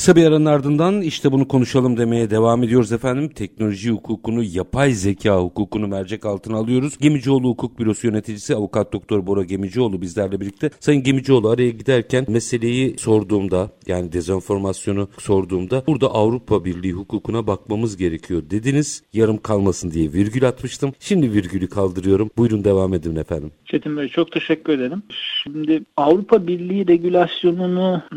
Kısa 0.00 0.16
bir 0.16 0.26
aranın 0.26 0.44
ardından 0.44 1.02
işte 1.02 1.32
bunu 1.32 1.48
konuşalım 1.48 1.96
demeye 1.96 2.30
devam 2.30 2.62
ediyoruz 2.62 2.92
efendim. 2.92 3.28
Teknoloji 3.28 3.90
hukukunu, 3.90 4.42
yapay 4.42 4.92
zeka 4.92 5.40
hukukunu 5.40 5.88
mercek 5.88 6.26
altına 6.26 6.56
alıyoruz. 6.56 6.98
Gemicioğlu 6.98 7.48
Hukuk 7.48 7.78
Bürosu 7.78 8.06
yöneticisi 8.06 8.54
avukat 8.54 8.92
doktor 8.92 9.26
Bora 9.26 9.42
Gemicioğlu 9.42 10.02
bizlerle 10.02 10.40
birlikte. 10.40 10.70
Sayın 10.80 11.02
Gemicioğlu 11.02 11.48
araya 11.48 11.70
giderken 11.70 12.24
meseleyi 12.28 12.98
sorduğumda 12.98 13.70
yani 13.86 14.12
dezenformasyonu 14.12 15.08
sorduğumda 15.18 15.82
burada 15.86 16.06
Avrupa 16.06 16.64
Birliği 16.64 16.92
hukukuna 16.92 17.46
bakmamız 17.46 17.96
gerekiyor 17.96 18.42
dediniz. 18.50 19.02
Yarım 19.12 19.38
kalmasın 19.38 19.90
diye 19.90 20.12
virgül 20.12 20.48
atmıştım. 20.48 20.92
Şimdi 21.00 21.32
virgülü 21.32 21.68
kaldırıyorum. 21.68 22.30
Buyurun 22.36 22.64
devam 22.64 22.94
edin 22.94 23.16
efendim. 23.16 23.52
Çetin 23.64 23.96
Bey 23.96 24.08
çok 24.08 24.32
teşekkür 24.32 24.72
ederim. 24.72 25.02
Şimdi 25.42 25.82
Avrupa 25.96 26.46
Birliği 26.46 26.88
regülasyonuna 26.88 28.08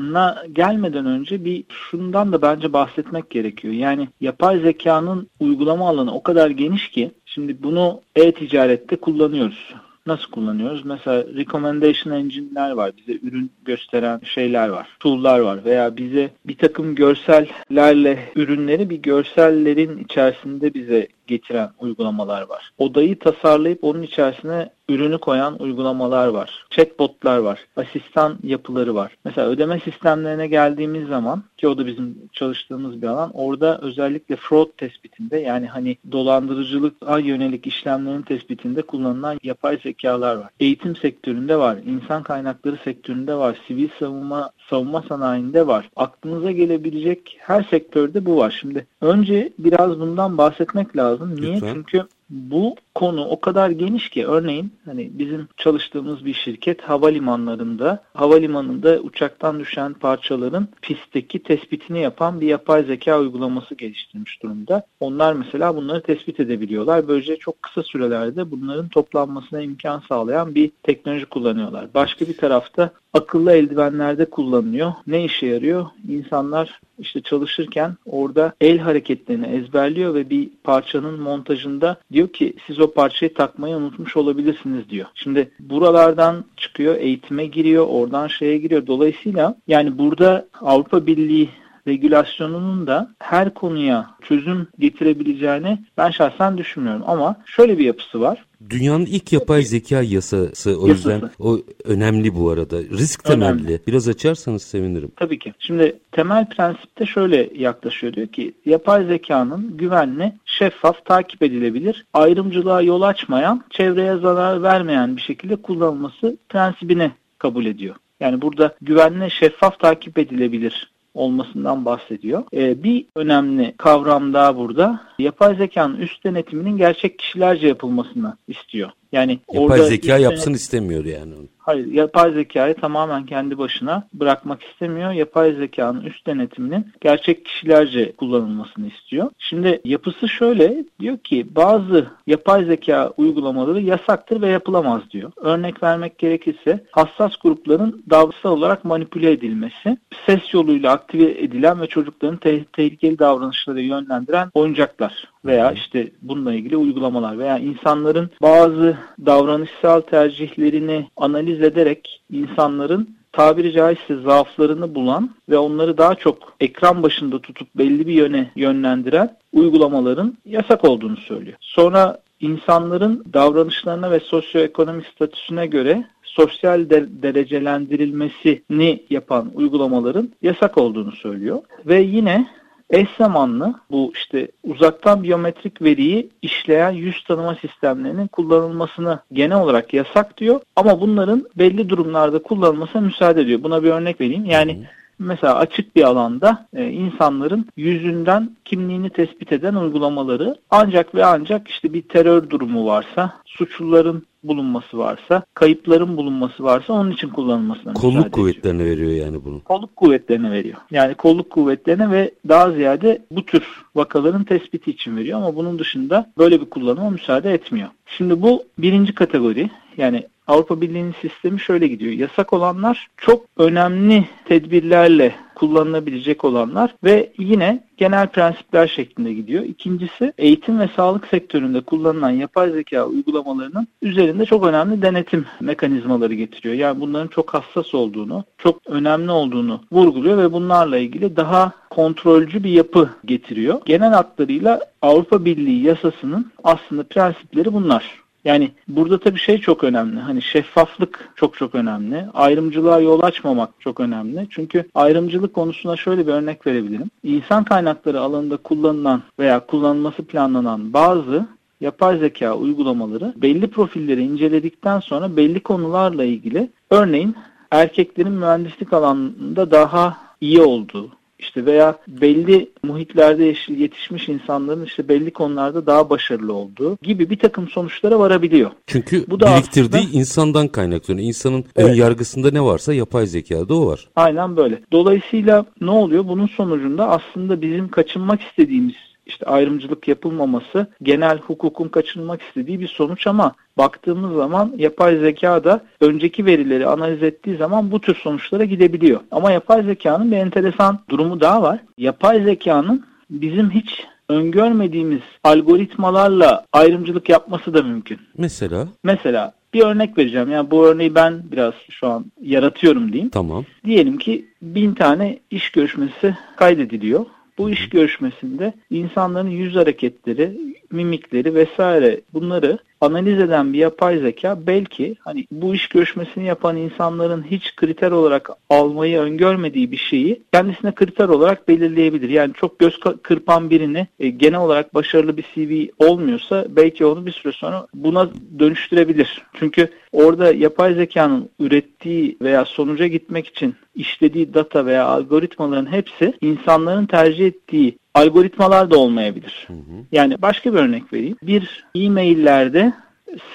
gelmeden 0.53 1.05
önce 1.05 1.45
bir 1.45 1.63
şundan 1.73 2.31
da 2.31 2.41
bence 2.41 2.73
bahsetmek 2.73 3.29
gerekiyor. 3.29 3.73
Yani 3.73 4.07
yapay 4.21 4.59
zekanın 4.59 5.27
uygulama 5.39 5.89
alanı 5.89 6.15
o 6.15 6.23
kadar 6.23 6.49
geniş 6.49 6.89
ki 6.89 7.11
şimdi 7.25 7.63
bunu 7.63 8.01
e-ticarette 8.15 8.95
kullanıyoruz. 8.95 9.73
Nasıl 10.05 10.31
kullanıyoruz? 10.31 10.85
Mesela 10.85 11.23
recommendation 11.35 12.13
engine'ler 12.13 12.71
var. 12.71 12.91
Bize 12.97 13.19
ürün 13.23 13.51
gösteren 13.65 14.21
şeyler 14.23 14.69
var. 14.69 14.87
Tool'lar 14.99 15.39
var. 15.39 15.65
Veya 15.65 15.97
bize 15.97 16.29
bir 16.45 16.57
takım 16.57 16.95
görsellerle 16.95 18.19
ürünleri 18.35 18.89
bir 18.89 18.97
görsellerin 18.97 19.97
içerisinde 19.97 20.73
bize 20.73 21.07
getiren 21.27 21.69
uygulamalar 21.79 22.41
var. 22.41 22.71
Odayı 22.77 23.19
tasarlayıp 23.19 23.83
onun 23.83 24.01
içerisine 24.01 24.69
ürünü 24.89 25.17
koyan 25.17 25.61
uygulamalar 25.61 26.27
var. 26.27 26.65
Chatbotlar 26.69 27.37
var. 27.37 27.59
Asistan 27.75 28.37
yapıları 28.43 28.95
var. 28.95 29.17
Mesela 29.25 29.47
ödeme 29.47 29.79
sistemlerine 29.79 30.47
geldiğimiz 30.47 31.07
zaman 31.07 31.43
ki 31.57 31.67
o 31.67 31.77
da 31.77 31.87
bizim 31.87 32.17
çalıştığımız 32.33 33.01
bir 33.01 33.07
alan. 33.07 33.31
Orada 33.33 33.79
özellikle 33.81 34.35
fraud 34.35 34.69
tespitinde 34.77 35.37
yani 35.37 35.67
hani 35.67 35.97
dolandırıcılığa 36.11 37.19
yönelik 37.19 37.67
işlemlerin 37.67 38.21
tespitinde 38.21 38.81
kullanılan 38.81 39.39
yapay 39.43 39.77
zekalar 39.83 40.35
var. 40.35 40.49
Eğitim 40.59 40.95
sektöründe 40.95 41.57
var. 41.57 41.77
insan 41.85 42.23
kaynakları 42.23 42.77
sektöründe 42.83 43.35
var. 43.35 43.57
Sivil 43.67 43.89
savunma 43.99 44.51
savunma 44.69 45.01
sanayinde 45.01 45.67
var. 45.67 45.89
Aklınıza 45.95 46.51
gelebilecek 46.51 47.37
her 47.39 47.63
sektörde 47.63 48.25
bu 48.25 48.37
var. 48.37 48.57
Şimdi 48.61 48.87
önce 49.01 49.53
biraz 49.59 49.99
bundan 49.99 50.37
bahsetmek 50.37 50.97
lazım. 50.97 51.12
Niye? 51.21 51.53
Lütfen. 51.53 51.73
Çünkü 51.73 52.07
bu 52.29 52.75
konu 52.95 53.25
o 53.25 53.41
kadar 53.41 53.69
geniş 53.69 54.09
ki 54.09 54.27
örneğin 54.27 54.73
hani 54.85 55.09
bizim 55.13 55.47
çalıştığımız 55.57 56.25
bir 56.25 56.33
şirket 56.33 56.81
havalimanlarında 56.81 58.03
havalimanında 58.13 58.99
uçaktan 58.99 59.59
düşen 59.59 59.93
parçaların 59.93 60.67
pistteki 60.81 61.43
tespitini 61.43 62.01
yapan 62.01 62.41
bir 62.41 62.47
yapay 62.47 62.83
zeka 62.83 63.19
uygulaması 63.19 63.75
geliştirmiş 63.75 64.43
durumda. 64.43 64.85
Onlar 64.99 65.33
mesela 65.33 65.75
bunları 65.75 66.01
tespit 66.01 66.39
edebiliyorlar. 66.39 67.07
Böylece 67.07 67.37
çok 67.37 67.61
kısa 67.61 67.83
sürelerde 67.83 68.51
bunların 68.51 68.87
toplanmasına 68.89 69.61
imkan 69.61 69.99
sağlayan 69.99 70.55
bir 70.55 70.71
teknoloji 70.83 71.25
kullanıyorlar. 71.25 71.87
Başka 71.93 72.27
bir 72.27 72.37
tarafta 72.37 72.91
akıllı 73.13 73.51
eldivenlerde 73.51 74.25
kullanılıyor. 74.25 74.93
Ne 75.07 75.25
işe 75.25 75.45
yarıyor? 75.45 75.85
İnsanlar 76.09 76.79
işte 76.99 77.21
çalışırken 77.21 77.97
orada 78.05 78.53
el 78.61 78.79
hareketlerini 78.79 79.45
ezberliyor 79.45 80.13
ve 80.13 80.29
bir 80.29 80.49
parçanın 80.63 81.19
montajında 81.19 81.97
diyor 82.11 82.27
ki 82.27 82.53
siz 82.67 82.79
o 82.83 82.93
parçayı 82.93 83.33
takmayı 83.33 83.75
unutmuş 83.75 84.17
olabilirsiniz 84.17 84.89
diyor. 84.89 85.05
Şimdi 85.15 85.51
buralardan 85.59 86.45
çıkıyor, 86.57 86.95
eğitime 86.95 87.45
giriyor, 87.45 87.87
oradan 87.89 88.27
şeye 88.27 88.57
giriyor. 88.57 88.87
Dolayısıyla 88.87 89.55
yani 89.67 89.97
burada 89.97 90.47
Avrupa 90.61 91.05
Birliği 91.05 91.49
regülasyonunun 91.87 92.87
da 92.87 93.11
her 93.19 93.53
konuya 93.53 94.09
çözüm 94.21 94.67
getirebileceğini 94.79 95.79
ben 95.97 96.11
şahsen 96.11 96.57
düşünmüyorum. 96.57 97.03
Ama 97.07 97.35
şöyle 97.45 97.77
bir 97.77 97.85
yapısı 97.85 98.21
var. 98.21 98.45
Dünyanın 98.69 99.05
ilk 99.05 99.33
yapay 99.33 99.61
zeka 99.61 100.01
yasası 100.01 100.79
o 100.79 100.87
yasası. 100.87 101.11
yüzden 101.11 101.29
o 101.39 101.59
önemli 101.85 102.35
bu 102.35 102.49
arada. 102.49 102.77
Risk 102.81 103.23
temelli. 103.23 103.51
Önemli. 103.51 103.79
Biraz 103.87 104.07
açarsanız 104.07 104.63
sevinirim. 104.63 105.11
Tabii 105.15 105.39
ki. 105.39 105.53
Şimdi 105.59 105.99
temel 106.11 106.49
prensipte 106.49 107.05
şöyle 107.05 107.49
yaklaşıyor 107.55 108.13
diyor 108.13 108.27
ki 108.27 108.53
yapay 108.65 109.05
zekanın 109.05 109.77
güvenli, 109.77 110.33
şeffaf, 110.45 111.05
takip 111.05 111.43
edilebilir, 111.43 112.05
ayrımcılığa 112.13 112.81
yol 112.81 113.01
açmayan, 113.01 113.63
çevreye 113.69 114.17
zarar 114.17 114.63
vermeyen 114.63 115.17
bir 115.17 115.21
şekilde 115.21 115.55
kullanılması 115.55 116.37
prensibini 116.49 117.11
kabul 117.37 117.65
ediyor. 117.65 117.95
Yani 118.19 118.41
burada 118.41 118.75
güvenli, 118.81 119.31
şeffaf, 119.31 119.79
takip 119.79 120.17
edilebilir 120.17 120.93
olmasından 121.13 121.85
bahsediyor. 121.85 122.43
Ee, 122.53 122.83
bir 122.83 123.05
önemli 123.15 123.73
kavram 123.77 124.33
daha 124.33 124.57
burada. 124.57 125.01
Yapay 125.19 125.55
zekanın 125.55 125.97
üst 125.97 126.23
denetiminin 126.23 126.77
gerçek 126.77 127.19
kişilerce 127.19 127.67
yapılmasını 127.67 128.37
istiyor. 128.47 128.89
Yani 129.11 129.39
yapay 129.53 129.65
orada 129.65 129.83
zeka 129.83 130.17
yapsın 130.17 130.53
istemiyor 130.53 131.05
yani. 131.05 131.33
Hayır, 131.65 131.85
yapay 131.91 132.33
zekayı 132.33 132.75
tamamen 132.75 133.25
kendi 133.25 133.57
başına 133.57 134.07
bırakmak 134.13 134.63
istemiyor. 134.63 135.11
Yapay 135.11 135.53
zekanın 135.53 136.01
üst 136.01 136.27
denetiminin 136.27 136.87
gerçek 137.01 137.45
kişilerce 137.45 138.11
kullanılmasını 138.11 138.87
istiyor. 138.87 139.29
Şimdi 139.39 139.81
yapısı 139.85 140.29
şöyle 140.29 140.85
diyor 140.99 141.17
ki 141.17 141.55
bazı 141.55 142.07
yapay 142.27 142.65
zeka 142.65 143.13
uygulamaları 143.17 143.81
yasaktır 143.81 144.41
ve 144.41 144.49
yapılamaz 144.49 145.01
diyor. 145.11 145.31
Örnek 145.37 145.83
vermek 145.83 146.17
gerekirse 146.17 146.83
hassas 146.91 147.31
grupların 147.35 148.03
davranışsal 148.09 148.51
olarak 148.51 148.85
manipüle 148.85 149.31
edilmesi, 149.31 149.97
ses 150.25 150.53
yoluyla 150.53 150.91
aktive 150.91 151.31
edilen 151.31 151.81
ve 151.81 151.87
çocukların 151.87 152.37
te- 152.37 152.65
tehlikeli 152.65 153.19
davranışlara 153.19 153.79
yönlendiren 153.79 154.49
oyuncaklar 154.53 155.33
veya 155.45 155.71
işte 155.71 156.11
bununla 156.21 156.53
ilgili 156.53 156.77
uygulamalar 156.77 157.39
veya 157.39 157.57
insanların 157.57 158.29
bazı 158.41 158.97
davranışsal 159.25 160.01
tercihlerini 160.01 161.07
analiz 161.17 161.52
ederek 161.61 162.21
insanların 162.31 163.15
tabiri 163.31 163.73
caizse 163.73 164.15
zaaflarını 164.15 164.95
bulan 164.95 165.29
ve 165.49 165.57
onları 165.57 165.97
daha 165.97 166.15
çok 166.15 166.53
ekran 166.59 167.03
başında 167.03 167.39
tutup 167.39 167.67
belli 167.75 168.07
bir 168.07 168.13
yöne 168.13 168.51
yönlendiren 168.55 169.37
uygulamaların 169.53 170.37
yasak 170.45 170.85
olduğunu 170.85 171.17
söylüyor. 171.17 171.57
Sonra 171.61 172.19
insanların 172.39 173.23
davranışlarına 173.33 174.11
ve 174.11 174.19
sosyoekonomik 174.19 175.05
statüsüne 175.07 175.67
göre 175.67 176.05
sosyal 176.23 176.89
de 176.89 177.23
derecelendirilmesini 177.23 179.03
yapan 179.09 179.51
uygulamaların 179.55 180.29
yasak 180.41 180.77
olduğunu 180.77 181.11
söylüyor. 181.11 181.61
Ve 181.85 182.01
yine 182.01 182.47
eş 182.89 183.07
zamanlı 183.17 183.73
bu 183.91 184.11
işte 184.15 184.47
uzaktan 184.63 185.23
biyometrik 185.23 185.81
veriyi 185.81 186.29
işleyen 186.41 186.91
yüz 186.91 187.23
tanıma 187.23 187.55
sistemlerinin 187.55 188.27
kullanılmasını 188.27 189.19
genel 189.33 189.59
olarak 189.59 189.93
yasak 189.93 190.37
diyor. 190.37 190.61
Ama 190.75 191.01
bunların 191.01 191.45
belli 191.55 191.89
durumlarda 191.89 192.41
kullanılmasına 192.41 193.01
müsaade 193.01 193.41
ediyor. 193.41 193.63
Buna 193.63 193.83
bir 193.83 193.89
örnek 193.89 194.21
vereyim. 194.21 194.45
Yani 194.45 194.87
mesela 195.19 195.55
açık 195.55 195.95
bir 195.95 196.03
alanda 196.03 196.67
e, 196.73 196.89
insanların 196.89 197.65
yüzünden 197.77 198.49
kimliğini 198.65 199.09
tespit 199.09 199.51
eden 199.51 199.75
uygulamaları 199.75 200.55
ancak 200.69 201.15
ve 201.15 201.25
ancak 201.25 201.67
işte 201.67 201.93
bir 201.93 202.01
terör 202.01 202.49
durumu 202.49 202.85
varsa, 202.85 203.33
suçluların 203.45 204.23
bulunması 204.43 204.97
varsa, 204.97 205.43
kayıpların 205.53 206.17
bulunması 206.17 206.63
varsa 206.63 206.93
onun 206.93 207.11
için 207.11 207.29
kullanılmasına 207.29 207.93
Kolluk 207.93 208.31
kuvvetlerine 208.31 208.85
veriyor 208.85 209.11
yani 209.11 209.45
bunu. 209.45 209.63
Kolluk 209.63 209.95
kuvvetlerine 209.95 210.51
veriyor. 210.51 210.77
Yani 210.91 211.15
kolluk 211.15 211.49
kuvvetlerine 211.49 212.11
ve 212.11 212.31
daha 212.49 212.71
ziyade 212.71 213.21
bu 213.31 213.45
tür 213.45 213.63
vakaların 213.95 214.43
tespiti 214.43 214.91
için 214.91 215.17
veriyor 215.17 215.37
ama 215.37 215.55
bunun 215.55 215.79
dışında 215.79 216.31
böyle 216.37 216.61
bir 216.61 216.69
kullanıma 216.69 217.09
müsaade 217.09 217.53
etmiyor. 217.53 217.89
Şimdi 218.05 218.41
bu 218.41 218.63
birinci 218.77 219.15
kategori 219.15 219.69
yani 219.97 220.27
Avrupa 220.47 220.81
Birliği'nin 220.81 221.15
sistemi 221.21 221.59
şöyle 221.59 221.87
gidiyor. 221.87 222.13
Yasak 222.13 222.53
olanlar 222.53 223.07
çok 223.17 223.45
önemli 223.57 224.27
tedbirlerle 224.45 225.35
kullanılabilecek 225.55 226.45
olanlar 226.45 226.95
ve 227.03 227.31
yine 227.37 227.83
genel 227.97 228.27
prensipler 228.27 228.87
şeklinde 228.87 229.33
gidiyor. 229.33 229.63
İkincisi 229.63 230.33
eğitim 230.37 230.79
ve 230.79 230.89
sağlık 230.95 231.27
sektöründe 231.27 231.81
kullanılan 231.81 232.29
yapay 232.29 232.71
zeka 232.71 233.05
uygulamalarının 233.05 233.87
üzerinde 234.01 234.45
çok 234.45 234.65
önemli 234.65 235.01
denetim 235.01 235.45
mekanizmaları 235.59 236.33
getiriyor. 236.33 236.75
Yani 236.75 237.01
bunların 237.01 237.27
çok 237.27 237.53
hassas 237.53 237.95
olduğunu, 237.95 238.43
çok 238.57 238.87
önemli 238.87 239.31
olduğunu 239.31 239.81
vurguluyor 239.91 240.37
ve 240.37 240.51
bunlarla 240.51 240.97
ilgili 240.97 241.35
daha 241.35 241.71
kontrolcü 241.89 242.63
bir 242.63 242.71
yapı 242.71 243.09
getiriyor. 243.25 243.81
Genel 243.85 244.13
hatlarıyla 244.13 244.79
Avrupa 245.01 245.45
Birliği 245.45 245.83
yasasının 245.83 246.51
aslında 246.63 247.03
prensipleri 247.03 247.73
bunlar. 247.73 248.22
Yani 248.45 248.71
burada 248.87 249.19
tabii 249.19 249.39
şey 249.39 249.57
çok 249.57 249.83
önemli. 249.83 250.19
Hani 250.19 250.41
şeffaflık 250.41 251.29
çok 251.35 251.57
çok 251.57 251.75
önemli. 251.75 252.25
Ayrımcılığa 252.33 252.99
yol 252.99 253.21
açmamak 253.21 253.69
çok 253.79 253.99
önemli. 253.99 254.47
Çünkü 254.49 254.89
ayrımcılık 254.95 255.53
konusuna 255.53 255.97
şöyle 255.97 256.27
bir 256.27 256.31
örnek 256.31 256.67
verebilirim. 256.67 257.09
İnsan 257.23 257.63
kaynakları 257.63 258.19
alanında 258.21 258.57
kullanılan 258.57 259.23
veya 259.39 259.65
kullanılması 259.65 260.23
planlanan 260.23 260.93
bazı 260.93 261.45
yapay 261.81 262.17
zeka 262.17 262.55
uygulamaları 262.55 263.33
belli 263.37 263.67
profilleri 263.67 264.23
inceledikten 264.23 264.99
sonra 264.99 265.37
belli 265.37 265.59
konularla 265.59 266.23
ilgili 266.23 266.69
örneğin 266.89 267.35
erkeklerin 267.71 268.31
mühendislik 268.31 268.93
alanında 268.93 269.71
daha 269.71 270.17
iyi 270.41 270.61
olduğu 270.61 271.09
işte 271.43 271.65
veya 271.65 271.97
belli 272.07 272.69
muhitlerde 272.83 273.55
yetişmiş 273.67 274.29
insanların 274.29 274.85
işte 274.85 275.07
belli 275.07 275.31
konularda 275.31 275.85
daha 275.85 276.09
başarılı 276.09 276.53
olduğu 276.53 276.97
gibi 277.01 277.29
bir 277.29 277.39
takım 277.39 277.67
sonuçlara 277.67 278.19
varabiliyor. 278.19 278.71
Çünkü 278.87 279.25
Bu 279.27 279.39
da 279.39 279.55
biriktirdiği 279.55 279.97
aslında, 279.97 280.17
insandan 280.17 280.67
kaynaklanıyor. 280.67 281.27
İnsanın 281.27 281.65
evet. 281.75 281.89
ön 281.89 281.93
yargısında 281.93 282.51
ne 282.51 282.61
varsa 282.61 282.93
yapay 282.93 283.25
zekada 283.25 283.75
o 283.75 283.87
var. 283.87 284.07
Aynen 284.15 284.57
böyle. 284.57 284.81
Dolayısıyla 284.91 285.65
ne 285.81 285.91
oluyor? 285.91 286.27
Bunun 286.27 286.47
sonucunda 286.47 287.09
aslında 287.09 287.61
bizim 287.61 287.87
kaçınmak 287.87 288.41
istediğimiz 288.41 288.95
işte 289.25 289.45
ayrımcılık 289.45 290.07
yapılmaması 290.07 290.87
genel 291.03 291.37
hukukun 291.37 291.87
kaçınılmak 291.87 292.41
istediği 292.41 292.79
bir 292.79 292.87
sonuç 292.87 293.27
ama 293.27 293.55
baktığımız 293.77 294.35
zaman 294.35 294.73
yapay 294.77 295.17
zeka 295.17 295.63
da 295.63 295.81
önceki 296.01 296.45
verileri 296.45 296.87
analiz 296.87 297.23
ettiği 297.23 297.57
zaman 297.57 297.91
bu 297.91 298.01
tür 298.01 298.15
sonuçlara 298.15 298.63
gidebiliyor. 298.63 299.19
Ama 299.31 299.51
yapay 299.51 299.83
zekanın 299.83 300.31
bir 300.31 300.37
enteresan 300.37 300.99
durumu 301.09 301.41
daha 301.41 301.61
var. 301.61 301.79
Yapay 301.97 302.43
zekanın 302.43 303.05
bizim 303.29 303.71
hiç 303.71 304.05
öngörmediğimiz 304.29 305.21
algoritmalarla 305.43 306.65
ayrımcılık 306.73 307.29
yapması 307.29 307.73
da 307.73 307.83
mümkün. 307.83 308.19
Mesela? 308.37 308.87
Mesela 309.03 309.53
bir 309.73 309.81
örnek 309.81 310.17
vereceğim. 310.17 310.51
Yani 310.51 310.71
bu 310.71 310.85
örneği 310.85 311.15
ben 311.15 311.41
biraz 311.51 311.73
şu 311.89 312.07
an 312.07 312.25
yaratıyorum 312.41 313.11
diyeyim. 313.13 313.29
Tamam. 313.29 313.65
Diyelim 313.85 314.17
ki 314.17 314.45
bin 314.61 314.93
tane 314.93 315.39
iş 315.51 315.71
görüşmesi 315.71 316.37
kaydediliyor. 316.55 317.25
Bu 317.57 317.69
iş 317.69 317.89
görüşmesinde 317.89 318.73
insanların 318.89 319.49
yüz 319.49 319.75
hareketleri, 319.75 320.57
mimikleri 320.91 321.55
vesaire 321.55 322.21
bunları 322.33 322.77
analiz 323.03 323.39
eden 323.39 323.73
bir 323.73 323.77
yapay 323.77 324.17
zeka 324.17 324.67
belki 324.67 325.15
hani 325.19 325.45
bu 325.51 325.75
iş 325.75 325.87
görüşmesini 325.87 326.45
yapan 326.45 326.77
insanların 326.77 327.45
hiç 327.51 327.75
kriter 327.75 328.11
olarak 328.11 328.49
almayı 328.69 329.19
öngörmediği 329.19 329.91
bir 329.91 329.97
şeyi 329.97 330.41
kendisine 330.53 330.91
kriter 330.91 331.29
olarak 331.29 331.67
belirleyebilir. 331.67 332.29
Yani 332.29 332.53
çok 332.53 332.79
göz 332.79 332.99
kırpan 333.23 333.69
birini 333.69 334.07
e, 334.19 334.29
genel 334.29 334.59
olarak 334.59 334.95
başarılı 334.95 335.37
bir 335.37 335.45
CV 335.55 335.87
olmuyorsa 336.07 336.65
belki 336.69 337.05
onu 337.05 337.25
bir 337.25 337.31
süre 337.31 337.51
sonra 337.51 337.87
buna 337.93 338.29
dönüştürebilir. 338.59 339.41
Çünkü 339.53 339.89
orada 340.11 340.53
yapay 340.53 340.93
zekanın 340.93 341.49
ürettiği 341.59 342.37
veya 342.41 342.65
sonuca 342.65 343.07
gitmek 343.07 343.47
için 343.47 343.75
işlediği 343.95 344.53
data 344.53 344.85
veya 344.85 345.05
algoritmaların 345.05 345.91
hepsi 345.91 346.33
insanların 346.41 347.05
tercih 347.05 347.47
ettiği 347.47 347.97
algoritmalar 348.13 348.91
da 348.91 348.97
olmayabilir. 348.97 349.67
Hı 349.67 349.73
hı. 349.73 350.05
Yani 350.11 350.41
başka 350.41 350.73
bir 350.73 350.79
örnek 350.79 351.13
vereyim. 351.13 351.37
Bir 351.43 351.85
e-maillerde 351.95 352.93